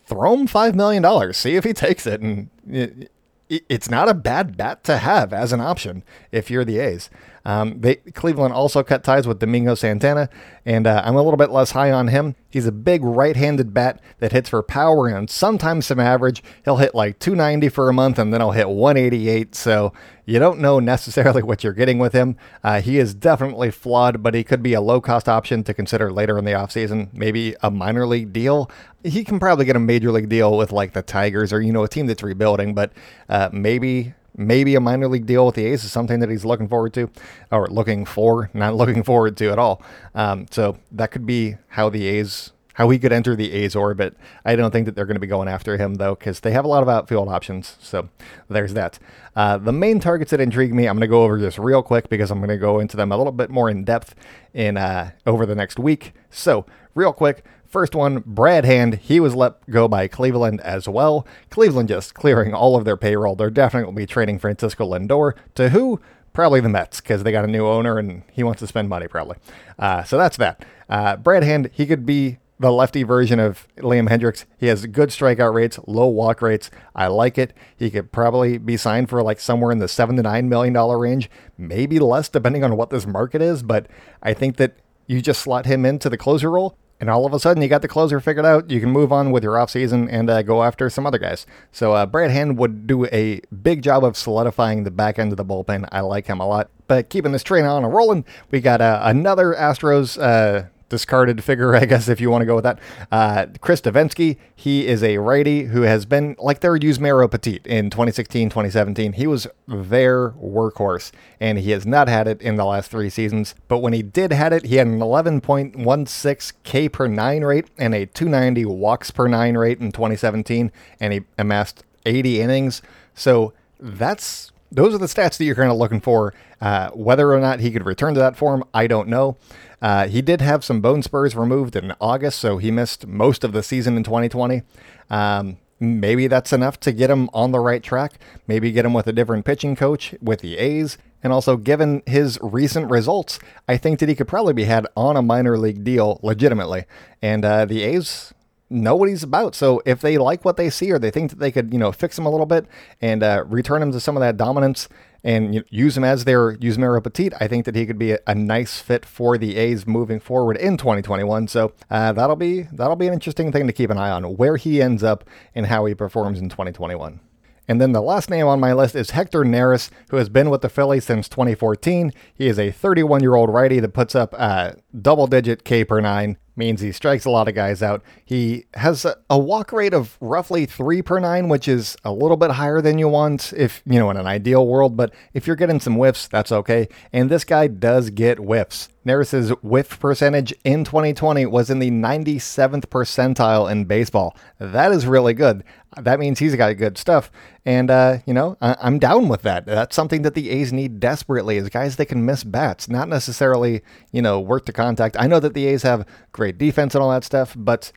throw 0.04 0.34
him 0.34 0.46
five 0.46 0.74
million 0.74 1.02
dollars. 1.02 1.36
See 1.36 1.56
if 1.56 1.64
he 1.64 1.72
takes 1.72 2.06
it, 2.06 2.20
and 2.20 2.50
it, 2.68 3.10
it's 3.48 3.90
not 3.90 4.08
a 4.08 4.14
bad 4.14 4.56
bet 4.56 4.84
to 4.84 4.98
have 4.98 5.32
as 5.32 5.52
an 5.52 5.60
option 5.60 6.04
if 6.30 6.50
you're 6.50 6.64
the 6.64 6.78
A's. 6.78 7.10
Um, 7.44 7.80
they, 7.80 7.96
Cleveland 7.96 8.52
also 8.52 8.82
cut 8.82 9.02
ties 9.02 9.26
with 9.26 9.38
Domingo 9.38 9.74
Santana, 9.74 10.28
and 10.66 10.86
uh, 10.86 11.02
I'm 11.04 11.14
a 11.14 11.22
little 11.22 11.36
bit 11.36 11.50
less 11.50 11.72
high 11.72 11.90
on 11.90 12.08
him. 12.08 12.36
He's 12.48 12.66
a 12.66 12.72
big 12.72 13.02
right-handed 13.02 13.72
bat 13.72 14.00
that 14.18 14.32
hits 14.32 14.48
for 14.48 14.62
power 14.62 15.08
and 15.08 15.30
sometimes 15.30 15.86
some 15.86 16.00
average. 16.00 16.42
He'll 16.64 16.76
hit 16.76 16.94
like 16.94 17.18
290 17.18 17.68
for 17.70 17.88
a 17.88 17.94
month, 17.94 18.18
and 18.18 18.32
then 18.32 18.40
he'll 18.40 18.50
hit 18.50 18.68
188. 18.68 19.54
So 19.54 19.92
you 20.26 20.38
don't 20.38 20.60
know 20.60 20.78
necessarily 20.80 21.42
what 21.42 21.64
you're 21.64 21.72
getting 21.72 21.98
with 21.98 22.12
him. 22.12 22.36
Uh, 22.62 22.80
he 22.80 22.98
is 22.98 23.14
definitely 23.14 23.70
flawed, 23.70 24.22
but 24.22 24.34
he 24.34 24.44
could 24.44 24.62
be 24.62 24.74
a 24.74 24.80
low-cost 24.80 25.28
option 25.28 25.64
to 25.64 25.74
consider 25.74 26.12
later 26.12 26.38
in 26.38 26.44
the 26.44 26.52
offseason. 26.52 27.12
Maybe 27.12 27.56
a 27.62 27.70
minor 27.70 28.06
league 28.06 28.32
deal. 28.32 28.70
He 29.02 29.24
can 29.24 29.38
probably 29.38 29.64
get 29.64 29.76
a 29.76 29.80
major 29.80 30.12
league 30.12 30.28
deal 30.28 30.56
with 30.56 30.72
like 30.72 30.92
the 30.92 31.02
Tigers 31.02 31.52
or 31.52 31.62
you 31.62 31.72
know 31.72 31.84
a 31.84 31.88
team 31.88 32.06
that's 32.06 32.22
rebuilding, 32.22 32.74
but 32.74 32.92
uh, 33.28 33.48
maybe 33.52 34.14
maybe 34.36 34.74
a 34.74 34.80
minor 34.80 35.08
league 35.08 35.26
deal 35.26 35.46
with 35.46 35.54
the 35.54 35.66
A's 35.66 35.84
is 35.84 35.92
something 35.92 36.20
that 36.20 36.30
he's 36.30 36.44
looking 36.44 36.68
forward 36.68 36.94
to, 36.94 37.10
or 37.50 37.66
looking 37.68 38.04
for, 38.04 38.50
not 38.54 38.74
looking 38.74 39.02
forward 39.02 39.36
to 39.38 39.50
at 39.50 39.58
all. 39.58 39.82
Um, 40.14 40.46
so 40.50 40.78
that 40.92 41.10
could 41.10 41.26
be 41.26 41.56
how 41.68 41.88
the 41.88 42.06
A's, 42.06 42.52
how 42.74 42.88
he 42.90 42.98
could 42.98 43.12
enter 43.12 43.36
the 43.36 43.52
A's 43.52 43.76
orbit. 43.76 44.16
I 44.44 44.56
don't 44.56 44.70
think 44.70 44.86
that 44.86 44.94
they're 44.94 45.06
going 45.06 45.16
to 45.16 45.20
be 45.20 45.26
going 45.26 45.48
after 45.48 45.76
him 45.76 45.96
though, 45.96 46.14
because 46.14 46.40
they 46.40 46.52
have 46.52 46.64
a 46.64 46.68
lot 46.68 46.82
of 46.82 46.88
outfield 46.88 47.28
options. 47.28 47.76
So 47.80 48.08
there's 48.48 48.74
that. 48.74 48.98
Uh, 49.36 49.58
the 49.58 49.72
main 49.72 50.00
targets 50.00 50.30
that 50.30 50.40
intrigue 50.40 50.74
me, 50.74 50.86
I'm 50.86 50.96
going 50.96 51.02
to 51.02 51.06
go 51.06 51.22
over 51.22 51.38
just 51.38 51.58
real 51.58 51.82
quick 51.82 52.08
because 52.08 52.30
I'm 52.30 52.38
going 52.38 52.48
to 52.50 52.56
go 52.56 52.80
into 52.80 52.96
them 52.96 53.12
a 53.12 53.16
little 53.16 53.32
bit 53.32 53.50
more 53.50 53.70
in 53.70 53.84
depth 53.84 54.14
in 54.54 54.76
uh, 54.76 55.10
over 55.26 55.46
the 55.46 55.54
next 55.54 55.78
week. 55.78 56.14
So 56.30 56.66
real 56.94 57.12
quick. 57.12 57.44
First 57.70 57.94
one, 57.94 58.24
Brad 58.26 58.64
Hand, 58.64 58.96
he 58.96 59.20
was 59.20 59.36
let 59.36 59.70
go 59.70 59.86
by 59.86 60.08
Cleveland 60.08 60.60
as 60.62 60.88
well. 60.88 61.24
Cleveland 61.50 61.88
just 61.88 62.14
clearing 62.14 62.52
all 62.52 62.74
of 62.74 62.84
their 62.84 62.96
payroll. 62.96 63.36
They're 63.36 63.48
definitely 63.48 63.84
going 63.84 63.94
to 63.94 64.02
be 64.02 64.06
trading 64.06 64.40
Francisco 64.40 64.90
Lindor 64.90 65.34
to 65.54 65.68
who? 65.68 66.00
Probably 66.32 66.58
the 66.58 66.68
Mets 66.68 67.00
because 67.00 67.22
they 67.22 67.30
got 67.30 67.44
a 67.44 67.48
new 67.48 67.68
owner 67.68 67.96
and 67.96 68.24
he 68.32 68.42
wants 68.42 68.58
to 68.58 68.66
spend 68.66 68.88
money 68.88 69.06
probably. 69.06 69.36
Uh, 69.78 70.02
so 70.02 70.18
that's 70.18 70.36
that. 70.38 70.64
Uh, 70.88 71.14
Brad 71.16 71.44
Hand, 71.44 71.70
he 71.72 71.86
could 71.86 72.04
be 72.04 72.38
the 72.58 72.72
lefty 72.72 73.04
version 73.04 73.38
of 73.38 73.68
Liam 73.76 74.08
Hendriks. 74.08 74.46
He 74.58 74.66
has 74.66 74.84
good 74.86 75.10
strikeout 75.10 75.54
rates, 75.54 75.78
low 75.86 76.08
walk 76.08 76.42
rates. 76.42 76.72
I 76.96 77.06
like 77.06 77.38
it. 77.38 77.52
He 77.76 77.88
could 77.88 78.10
probably 78.10 78.58
be 78.58 78.76
signed 78.76 79.08
for 79.08 79.22
like 79.22 79.38
somewhere 79.38 79.70
in 79.70 79.78
the 79.78 79.86
seven 79.86 80.16
to 80.16 80.22
nine 80.22 80.48
million 80.48 80.74
dollar 80.74 80.98
range, 80.98 81.30
maybe 81.56 82.00
less 82.00 82.28
depending 82.28 82.64
on 82.64 82.76
what 82.76 82.90
this 82.90 83.06
market 83.06 83.40
is. 83.40 83.62
But 83.62 83.86
I 84.24 84.34
think 84.34 84.56
that 84.56 84.74
you 85.06 85.22
just 85.22 85.40
slot 85.40 85.66
him 85.66 85.86
into 85.86 86.10
the 86.10 86.18
closer 86.18 86.50
role 86.50 86.76
and 87.00 87.08
all 87.08 87.26
of 87.26 87.32
a 87.32 87.40
sudden 87.40 87.62
you 87.62 87.68
got 87.68 87.82
the 87.82 87.88
closer 87.88 88.20
figured 88.20 88.44
out. 88.44 88.70
You 88.70 88.80
can 88.80 88.90
move 88.90 89.12
on 89.12 89.30
with 89.30 89.42
your 89.42 89.54
offseason 89.54 90.08
and 90.10 90.28
uh, 90.28 90.42
go 90.42 90.62
after 90.62 90.88
some 90.90 91.06
other 91.06 91.18
guys. 91.18 91.46
So 91.72 91.94
uh, 91.94 92.06
Brad 92.06 92.30
Hand 92.30 92.58
would 92.58 92.86
do 92.86 93.06
a 93.06 93.40
big 93.62 93.82
job 93.82 94.04
of 94.04 94.16
solidifying 94.16 94.84
the 94.84 94.90
back 94.90 95.18
end 95.18 95.32
of 95.32 95.36
the 95.36 95.44
bullpen. 95.44 95.88
I 95.90 96.00
like 96.00 96.26
him 96.26 96.40
a 96.40 96.46
lot. 96.46 96.70
But 96.86 97.08
keeping 97.08 97.32
this 97.32 97.42
train 97.42 97.64
on 97.64 97.84
and 97.84 97.94
rolling, 97.94 98.24
we 98.50 98.60
got 98.60 98.80
uh, 98.80 99.00
another 99.02 99.54
Astros 99.54 100.20
uh, 100.20 100.66
discarded 100.90 101.42
figure, 101.42 101.74
I 101.82 101.86
guess, 101.86 102.08
if 102.08 102.20
you 102.20 102.28
want 102.28 102.42
to 102.42 102.46
go 102.46 102.56
with 102.56 102.64
that. 102.64 102.78
Uh, 103.10 103.46
Chris 103.62 103.80
Devenski, 103.80 104.36
he 104.54 104.86
is 104.86 105.02
a 105.02 105.16
righty 105.16 105.64
who 105.64 105.82
has 105.82 106.04
been 106.04 106.36
like 106.38 106.60
their 106.60 106.76
Yusmeiro 106.78 107.30
Petit 107.30 107.60
in 107.64 107.88
2016, 107.88 108.50
2017. 108.50 109.14
He 109.14 109.26
was 109.26 109.46
their 109.66 110.30
workhorse, 110.32 111.12
and 111.40 111.58
he 111.58 111.70
has 111.70 111.86
not 111.86 112.08
had 112.08 112.28
it 112.28 112.42
in 112.42 112.56
the 112.56 112.66
last 112.66 112.90
three 112.90 113.08
seasons. 113.08 113.54
But 113.68 113.78
when 113.78 113.94
he 113.94 114.02
did 114.02 114.32
had 114.32 114.52
it, 114.52 114.66
he 114.66 114.76
had 114.76 114.86
an 114.86 114.98
11.16 114.98 116.52
K 116.64 116.88
per 116.90 117.06
nine 117.06 117.42
rate 117.42 117.68
and 117.78 117.94
a 117.94 118.04
290 118.04 118.66
walks 118.66 119.10
per 119.10 119.26
nine 119.26 119.56
rate 119.56 119.80
in 119.80 119.92
2017, 119.92 120.70
and 121.00 121.12
he 121.14 121.20
amassed 121.38 121.84
80 122.04 122.40
innings. 122.40 122.82
So 123.14 123.52
that's 123.78 124.52
those 124.70 124.94
are 124.94 124.98
the 124.98 125.06
stats 125.06 125.36
that 125.38 125.44
you're 125.44 125.54
kind 125.54 125.70
of 125.70 125.76
looking 125.76 126.00
for. 126.00 126.34
Uh, 126.60 126.90
whether 126.90 127.32
or 127.32 127.40
not 127.40 127.60
he 127.60 127.70
could 127.70 127.86
return 127.86 128.14
to 128.14 128.20
that 128.20 128.36
form, 128.36 128.64
I 128.72 128.86
don't 128.86 129.08
know. 129.08 129.36
Uh, 129.82 130.06
he 130.08 130.20
did 130.20 130.40
have 130.40 130.64
some 130.64 130.80
bone 130.80 131.02
spurs 131.02 131.34
removed 131.34 131.74
in 131.74 131.94
August, 132.00 132.38
so 132.38 132.58
he 132.58 132.70
missed 132.70 133.06
most 133.06 133.44
of 133.44 133.52
the 133.52 133.62
season 133.62 133.96
in 133.96 134.04
2020. 134.04 134.62
Um, 135.08 135.56
maybe 135.80 136.26
that's 136.26 136.52
enough 136.52 136.78
to 136.80 136.92
get 136.92 137.10
him 137.10 137.30
on 137.32 137.52
the 137.52 137.60
right 137.60 137.82
track. 137.82 138.20
Maybe 138.46 138.70
get 138.72 138.84
him 138.84 138.92
with 138.92 139.06
a 139.06 139.12
different 139.12 139.44
pitching 139.44 139.74
coach 139.74 140.14
with 140.20 140.40
the 140.40 140.58
A's. 140.58 140.98
And 141.22 141.32
also, 141.32 141.56
given 141.56 142.02
his 142.06 142.38
recent 142.42 142.90
results, 142.90 143.38
I 143.68 143.76
think 143.76 143.98
that 144.00 144.08
he 144.08 144.14
could 144.14 144.28
probably 144.28 144.54
be 144.54 144.64
had 144.64 144.86
on 144.96 145.16
a 145.16 145.22
minor 145.22 145.58
league 145.58 145.84
deal 145.84 146.18
legitimately. 146.22 146.84
And 147.20 147.44
uh, 147.44 147.66
the 147.66 147.82
A's 147.82 148.32
know 148.70 148.94
what 148.94 149.08
he's 149.08 149.22
about. 149.22 149.54
So 149.54 149.82
if 149.84 150.00
they 150.00 150.16
like 150.16 150.44
what 150.44 150.56
they 150.56 150.70
see 150.70 150.92
or 150.92 150.98
they 150.98 151.10
think 151.10 151.30
that 151.30 151.38
they 151.38 151.50
could, 151.50 151.72
you 151.72 151.78
know, 151.78 151.92
fix 151.92 152.18
him 152.18 152.24
a 152.24 152.30
little 152.30 152.46
bit 152.46 152.66
and 153.00 153.22
uh, 153.22 153.44
return 153.46 153.82
him 153.82 153.92
to 153.92 154.00
some 154.00 154.16
of 154.16 154.20
that 154.20 154.36
dominance 154.36 154.88
and 155.22 155.64
use 155.68 155.96
him 155.96 156.04
as 156.04 156.24
their 156.24 156.52
use 156.52 156.78
Yusmeiro 156.78 157.02
Petit, 157.02 157.30
I 157.38 157.48
think 157.48 157.66
that 157.66 157.74
he 157.74 157.84
could 157.84 157.98
be 157.98 158.12
a, 158.12 158.18
a, 158.26 158.34
nice 158.34 158.80
fit 158.80 159.04
for 159.04 159.36
the 159.36 159.56
A's 159.56 159.86
moving 159.86 160.18
forward 160.18 160.56
in 160.56 160.76
2021. 160.78 161.48
So 161.48 161.72
uh, 161.90 162.12
that'll 162.12 162.36
be 162.36 162.62
that'll 162.72 162.96
be 162.96 163.06
an 163.06 163.12
interesting 163.12 163.52
thing 163.52 163.66
to 163.66 163.72
keep 163.72 163.90
an 163.90 163.98
eye 163.98 164.10
on 164.10 164.36
where 164.36 164.56
he 164.56 164.80
ends 164.80 165.02
up 165.02 165.24
and 165.54 165.66
how 165.66 165.84
he 165.84 165.94
performs 165.94 166.38
in 166.38 166.48
2021. 166.48 167.20
And 167.68 167.80
then 167.80 167.92
the 167.92 168.02
last 168.02 168.30
name 168.30 168.46
on 168.46 168.58
my 168.58 168.72
list 168.72 168.96
is 168.96 169.10
Hector 169.10 169.44
Neris, 169.44 169.90
who 170.08 170.16
has 170.16 170.28
been 170.28 170.50
with 170.50 170.60
the 170.60 170.68
Phillies 170.68 171.04
since 171.04 171.28
2014. 171.28 172.12
He 172.34 172.48
is 172.48 172.58
a 172.58 172.72
31 172.72 173.20
year 173.20 173.36
old 173.36 173.50
righty 173.50 173.78
that 173.78 173.92
puts 173.92 174.14
up 174.14 174.32
a 174.34 174.76
double 175.00 175.26
digit 175.26 175.64
K 175.64 175.84
per 175.84 176.00
nine 176.00 176.36
means 176.56 176.80
he 176.80 176.92
strikes 176.92 177.24
a 177.24 177.30
lot 177.30 177.48
of 177.48 177.54
guys 177.54 177.82
out. 177.82 178.02
He 178.24 178.66
has 178.74 179.04
a, 179.04 179.16
a, 179.28 179.38
walk 179.38 179.72
rate 179.72 179.94
of 179.94 180.16
roughly 180.20 180.66
three 180.66 181.02
per 181.02 181.18
nine, 181.18 181.48
which 181.48 181.68
is 181.68 181.96
a 182.04 182.12
little 182.12 182.36
bit 182.36 182.52
higher 182.52 182.80
than 182.80 182.98
you 182.98 183.08
want 183.08 183.52
if, 183.54 183.82
you 183.86 183.98
know, 183.98 184.10
in 184.10 184.16
an 184.16 184.26
ideal 184.26 184.66
world. 184.66 184.96
But 184.96 185.14
if 185.32 185.46
you're 185.46 185.56
getting 185.56 185.80
some 185.80 185.94
whiffs, 185.94 186.28
that's 186.28 186.52
okay. 186.52 186.88
And 187.12 187.30
this 187.30 187.44
guy 187.44 187.66
does 187.66 188.10
get 188.10 188.38
whiffs. 188.38 188.88
Neris's 189.04 189.50
whiff 189.62 189.98
percentage 189.98 190.52
in 190.62 190.84
2020 190.84 191.46
was 191.46 191.70
in 191.70 191.78
the 191.78 191.90
97th 191.90 192.86
percentile 192.86 193.70
in 193.70 193.86
baseball. 193.86 194.36
That 194.58 194.92
is 194.92 195.06
really 195.06 195.32
good. 195.32 195.64
That 195.96 196.20
means 196.20 196.38
he's 196.38 196.54
got 196.54 196.76
good 196.76 196.98
stuff. 196.98 197.30
And, 197.66 197.90
uh, 197.90 198.18
you 198.24 198.32
know, 198.32 198.56
I- 198.62 198.76
am 198.80 198.98
down 198.98 199.28
with 199.28 199.42
that. 199.42 199.66
That's 199.66 199.94
something 199.94 200.22
that 200.22 200.34
the 200.34 200.50
A's 200.50 200.72
need 200.72 200.98
desperately 200.98 201.58
is 201.58 201.68
guys 201.68 201.96
that 201.96 202.06
can 202.06 202.24
miss 202.24 202.42
bats, 202.42 202.88
not 202.88 203.08
necessarily, 203.08 203.82
you 204.12 204.22
know, 204.22 204.40
work 204.40 204.64
to 204.66 204.72
contact. 204.72 205.16
I 205.18 205.26
know 205.26 205.40
that 205.40 205.54
the 205.54 205.66
A's 205.66 205.82
have 205.82 206.06
great 206.32 206.56
defense 206.56 206.94
and 206.94 207.02
all 207.02 207.10
that 207.10 207.24
stuff, 207.24 207.54
but 207.56 207.92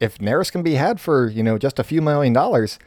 if 0.00 0.18
Neris 0.18 0.52
can 0.52 0.62
be 0.62 0.74
had 0.74 1.00
for, 1.00 1.28
you 1.28 1.42
know, 1.42 1.56
just 1.58 1.78
a 1.78 1.84
few 1.84 2.02
million 2.02 2.32
dollars, 2.32 2.78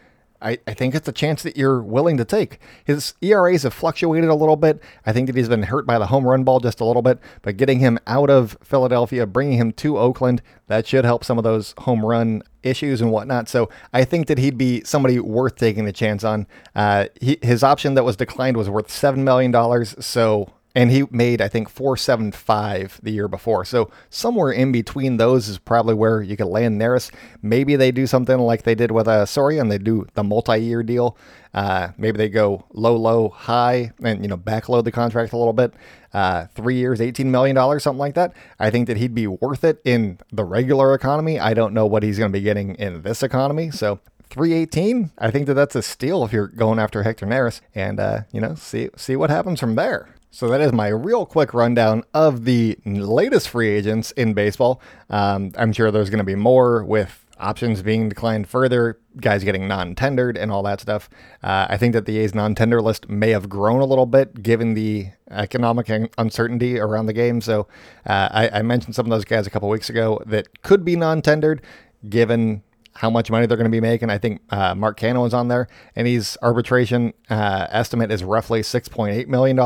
I, 0.44 0.58
I 0.68 0.74
think 0.74 0.94
it's 0.94 1.08
a 1.08 1.14
chance 1.14 1.42
that 1.44 1.56
you're 1.56 1.82
willing 1.82 2.18
to 2.18 2.26
take. 2.26 2.60
His 2.84 3.14
ERAs 3.22 3.64
have 3.64 3.74
fluctuated 3.74 4.30
a 4.30 4.36
little 4.36 4.58
bit. 4.58 4.82
I 5.06 5.14
think 5.14 5.28
that 5.28 5.36
he's 5.36 5.48
been 5.48 5.64
hurt 5.64 5.88
by 5.88 5.98
the 5.98 6.08
home 6.08 6.28
run 6.28 6.44
ball 6.44 6.60
just 6.60 6.82
a 6.82 6.86
little 6.86 7.02
bit, 7.02 7.20
but 7.42 7.58
getting 7.58 7.80
him 7.80 7.98
out 8.06 8.30
of 8.30 8.58
Philadelphia, 8.62 9.26
bringing 9.26 9.58
him 9.58 9.72
to 9.74 9.98
Oakland, 9.98 10.42
that 10.68 10.86
should 10.86 11.06
help 11.06 11.24
some 11.24 11.38
of 11.38 11.44
those 11.44 11.74
home 11.80 12.06
run 12.06 12.44
issues 12.62 13.02
and 13.02 13.12
whatnot. 13.12 13.48
So 13.48 13.70
I 13.94 14.04
think 14.04 14.28
that 14.28 14.38
he'd 14.38 14.58
be 14.58 14.84
somebody 14.84 15.20
worth 15.20 15.56
taking 15.56 15.86
the 15.86 15.94
chance 15.94 16.24
on. 16.24 16.46
Uh, 16.76 17.08
he, 17.20 17.38
his 17.42 17.64
option 17.64 17.94
that 17.94 18.04
was 18.04 18.18
declined 18.18 18.58
was 18.58 18.70
worth 18.70 18.90
$7 18.90 19.18
million. 19.18 19.86
So 20.02 20.50
and 20.76 20.90
he 20.90 21.06
made 21.12 21.42
I 21.42 21.48
think 21.48 21.70
475 21.70 23.00
the 23.04 23.12
year 23.12 23.28
before. 23.28 23.66
So 23.66 23.92
somewhere 24.10 24.52
in 24.52 24.72
between 24.72 25.18
those 25.18 25.48
is 25.48 25.58
probably 25.58 25.94
where 25.94 26.22
you 26.22 26.36
could 26.36 26.48
land 26.48 26.82
Neris. 26.82 27.12
Maybe 27.42 27.76
they 27.76 27.92
do 27.92 28.08
something 28.08 28.38
like 28.38 28.64
they 28.64 28.76
did 28.76 28.92
with 28.92 29.08
uh, 29.08 29.26
Soria 29.26 29.62
and 29.62 29.72
they 29.72 29.78
do 29.78 30.06
the 30.14 30.24
multi-year 30.24 30.84
deal. 30.84 31.18
Uh, 31.54 31.90
maybe 31.98 32.18
they 32.18 32.30
go 32.30 32.66
low, 32.74 32.96
low, 32.96 33.30
high, 33.30 33.92
and 34.04 34.24
you 34.24 34.28
know 34.28 34.38
backload 34.38 34.84
the 34.86 34.92
contract 34.92 35.34
a 35.34 35.38
little 35.38 35.54
bit. 35.54 35.74
Uh, 36.12 36.48
three 36.56 36.76
years, 36.76 37.00
eighteen 37.00 37.30
million 37.30 37.56
dollars, 37.56 37.84
something 37.84 38.00
like 38.00 38.16
that. 38.16 38.34
I 38.60 38.72
think 38.72 38.88
that 38.88 38.98
he'd 38.98 39.14
be 39.14 39.28
worth 39.28 39.64
it 39.64 39.80
in 39.86 40.18
the 40.32 40.44
regular 40.44 40.96
economy. 40.96 41.40
I 41.40 41.54
don't 41.54 41.74
know 41.74 41.86
what 41.86 42.02
he's 42.02 42.18
going 42.18 42.32
to 42.32 42.38
be 42.38 42.44
getting 42.44 42.76
in 42.76 43.04
this 43.04 43.22
economy. 43.22 43.70
So 43.70 44.00
318. 44.30 45.12
I 45.20 45.30
think 45.30 45.46
that 45.46 45.54
that's 45.54 45.76
a 45.76 45.84
steal 45.84 46.26
if 46.26 46.34
you're 46.34 46.48
going 46.48 46.80
after 46.80 47.04
Hector 47.04 47.28
Neris, 47.28 47.62
and 47.76 48.00
uh, 48.00 48.22
you 48.32 48.42
know, 48.42 48.56
see 48.56 48.90
see 48.96 49.16
what 49.16 49.30
happens 49.30 49.60
from 49.60 49.76
there. 49.76 50.10
So 50.34 50.48
that 50.48 50.62
is 50.62 50.74
my 50.74 50.88
real 50.88 51.28
quick 51.28 51.54
rundown 51.54 52.04
of 52.16 52.44
the 52.46 52.76
latest 52.86 53.50
free 53.50 53.70
agents 53.70 54.10
in 54.14 54.34
baseball. 54.34 54.82
Um, 55.12 55.52
I'm 55.56 55.72
sure 55.72 55.92
there's 55.92 56.10
going 56.10 56.18
to 56.18 56.24
be 56.24 56.34
more 56.34 56.84
with 56.84 57.24
options 57.38 57.84
being 57.84 58.10
declined 58.10 58.50
further, 58.50 58.98
guys 59.18 59.44
getting 59.44 59.68
non-tendered, 59.68 60.36
and 60.36 60.52
all 60.52 60.64
that 60.64 60.82
stuff. 60.82 61.08
Uh, 61.44 61.68
I 61.70 61.78
think 61.78 61.94
that 61.94 62.08
the 62.08 62.18
A's 62.18 62.34
non-tender 62.34 62.82
list 62.82 63.08
may 63.08 63.30
have 63.30 63.48
grown 63.48 63.80
a 63.80 63.86
little 63.86 64.08
bit 64.08 64.42
given 64.42 64.74
the 64.74 65.10
economic 65.30 65.92
uncertainty 66.18 66.80
around 66.80 67.06
the 67.06 67.14
game. 67.14 67.40
So 67.40 67.68
uh, 68.08 68.30
I, 68.32 68.50
I 68.54 68.62
mentioned 68.64 68.96
some 68.96 69.06
of 69.06 69.12
those 69.12 69.26
guys 69.26 69.46
a 69.46 69.52
couple 69.52 69.70
weeks 69.70 69.92
ago 69.92 70.20
that 70.26 70.64
could 70.64 70.84
be 70.84 70.96
non-tendered 70.96 71.62
given 72.10 72.64
how 72.96 73.10
much 73.10 73.32
money 73.32 73.46
they're 73.46 73.58
going 73.58 73.70
to 73.70 73.76
be 73.76 73.82
making. 73.82 74.10
I 74.10 74.18
think 74.18 74.42
uh, 74.50 74.76
Mark 74.76 75.00
Canha 75.00 75.26
is 75.26 75.34
on 75.34 75.48
there, 75.48 75.68
and 75.96 76.08
his 76.08 76.38
arbitration 76.42 77.14
uh, 77.30 77.68
estimate 77.70 78.12
is 78.12 78.24
roughly 78.24 78.62
$6.8 78.62 79.28
million. 79.28 79.58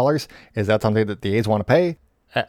Is 0.55 0.67
that 0.67 0.81
something 0.81 1.07
that 1.07 1.21
the 1.21 1.35
A's 1.35 1.47
want 1.47 1.61
to 1.61 1.65
pay? 1.65 1.97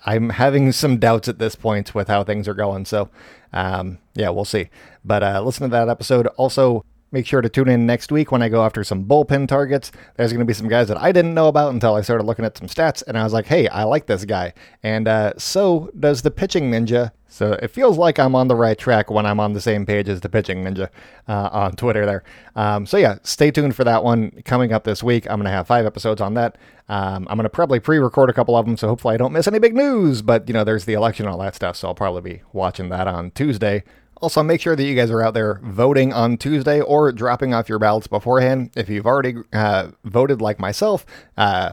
I'm 0.04 0.30
having 0.30 0.72
some 0.72 0.98
doubts 0.98 1.28
at 1.28 1.38
this 1.38 1.54
point 1.54 1.94
with 1.94 2.08
how 2.08 2.24
things 2.24 2.48
are 2.48 2.54
going. 2.54 2.84
So, 2.84 3.10
um, 3.52 3.98
yeah, 4.14 4.28
we'll 4.30 4.44
see. 4.44 4.70
But 5.04 5.22
uh, 5.22 5.42
listen 5.42 5.62
to 5.64 5.70
that 5.70 5.88
episode. 5.88 6.26
Also, 6.36 6.84
Make 7.10 7.26
sure 7.26 7.40
to 7.40 7.48
tune 7.48 7.68
in 7.68 7.86
next 7.86 8.12
week 8.12 8.30
when 8.30 8.42
I 8.42 8.50
go 8.50 8.62
after 8.62 8.84
some 8.84 9.06
bullpen 9.06 9.48
targets. 9.48 9.92
There's 10.16 10.30
going 10.30 10.40
to 10.40 10.44
be 10.44 10.52
some 10.52 10.68
guys 10.68 10.88
that 10.88 10.98
I 10.98 11.10
didn't 11.10 11.32
know 11.32 11.48
about 11.48 11.72
until 11.72 11.94
I 11.94 12.02
started 12.02 12.24
looking 12.24 12.44
at 12.44 12.58
some 12.58 12.68
stats, 12.68 13.02
and 13.06 13.16
I 13.16 13.24
was 13.24 13.32
like, 13.32 13.46
hey, 13.46 13.66
I 13.68 13.84
like 13.84 14.06
this 14.06 14.26
guy. 14.26 14.52
And 14.82 15.08
uh, 15.08 15.32
so 15.38 15.90
does 15.98 16.20
the 16.20 16.30
pitching 16.30 16.70
ninja. 16.70 17.12
So 17.30 17.52
it 17.62 17.68
feels 17.68 17.96
like 17.96 18.18
I'm 18.18 18.34
on 18.34 18.48
the 18.48 18.56
right 18.56 18.76
track 18.76 19.10
when 19.10 19.24
I'm 19.24 19.40
on 19.40 19.54
the 19.54 19.60
same 19.60 19.86
page 19.86 20.08
as 20.08 20.20
the 20.20 20.28
pitching 20.28 20.64
ninja 20.64 20.88
uh, 21.28 21.48
on 21.50 21.76
Twitter 21.76 22.04
there. 22.04 22.24
Um, 22.56 22.84
so 22.84 22.98
yeah, 22.98 23.18
stay 23.22 23.50
tuned 23.50 23.74
for 23.74 23.84
that 23.84 24.04
one 24.04 24.42
coming 24.44 24.72
up 24.72 24.84
this 24.84 25.02
week. 25.02 25.26
I'm 25.30 25.38
going 25.38 25.44
to 25.44 25.50
have 25.50 25.66
five 25.66 25.86
episodes 25.86 26.20
on 26.20 26.34
that. 26.34 26.58
Um, 26.90 27.26
I'm 27.30 27.36
going 27.36 27.44
to 27.44 27.50
probably 27.50 27.80
pre-record 27.80 28.28
a 28.28 28.32
couple 28.32 28.56
of 28.56 28.66
them, 28.66 28.76
so 28.76 28.88
hopefully 28.88 29.14
I 29.14 29.18
don't 29.18 29.32
miss 29.32 29.46
any 29.46 29.58
big 29.58 29.74
news. 29.74 30.20
But 30.20 30.48
you 30.48 30.52
know, 30.54 30.64
there's 30.64 30.84
the 30.84 30.94
election 30.94 31.26
and 31.26 31.32
all 31.32 31.40
that 31.40 31.54
stuff, 31.54 31.76
so 31.76 31.88
I'll 31.88 31.94
probably 31.94 32.22
be 32.22 32.42
watching 32.52 32.88
that 32.90 33.06
on 33.06 33.30
Tuesday 33.30 33.84
also, 34.20 34.42
make 34.42 34.60
sure 34.60 34.74
that 34.74 34.82
you 34.82 34.94
guys 34.94 35.10
are 35.10 35.22
out 35.22 35.34
there 35.34 35.60
voting 35.62 36.12
on 36.12 36.36
Tuesday 36.36 36.80
or 36.80 37.12
dropping 37.12 37.54
off 37.54 37.68
your 37.68 37.78
ballots 37.78 38.06
beforehand. 38.06 38.70
If 38.76 38.88
you've 38.88 39.06
already 39.06 39.36
uh, 39.52 39.88
voted 40.04 40.40
like 40.40 40.58
myself, 40.58 41.06
uh, 41.36 41.72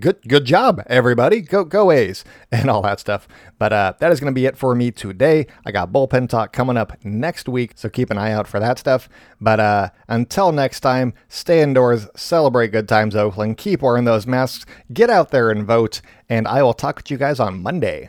good 0.00 0.16
good 0.26 0.44
job, 0.44 0.82
everybody. 0.86 1.40
Go 1.40 1.64
go 1.64 1.90
A's 1.90 2.24
and 2.52 2.70
all 2.70 2.82
that 2.82 3.00
stuff. 3.00 3.28
But 3.58 3.72
uh, 3.72 3.92
that 3.98 4.10
is 4.10 4.20
going 4.20 4.32
to 4.32 4.34
be 4.34 4.46
it 4.46 4.56
for 4.56 4.74
me 4.74 4.90
today. 4.90 5.46
I 5.66 5.72
got 5.72 5.92
bullpen 5.92 6.28
talk 6.28 6.52
coming 6.52 6.76
up 6.76 6.92
next 7.04 7.48
week, 7.48 7.72
so 7.76 7.88
keep 7.88 8.10
an 8.10 8.18
eye 8.18 8.32
out 8.32 8.46
for 8.46 8.58
that 8.60 8.78
stuff. 8.78 9.08
But 9.40 9.60
uh, 9.60 9.90
until 10.08 10.52
next 10.52 10.80
time, 10.80 11.12
stay 11.28 11.60
indoors, 11.60 12.06
celebrate 12.16 12.72
good 12.72 12.88
times, 12.88 13.14
Oakland. 13.14 13.58
Keep 13.58 13.82
wearing 13.82 14.04
those 14.04 14.26
masks, 14.26 14.64
get 14.92 15.10
out 15.10 15.30
there 15.30 15.50
and 15.50 15.66
vote, 15.66 16.00
and 16.28 16.48
I 16.48 16.62
will 16.62 16.74
talk 16.74 16.96
with 16.96 17.10
you 17.10 17.18
guys 17.18 17.38
on 17.38 17.62
Monday. 17.62 18.08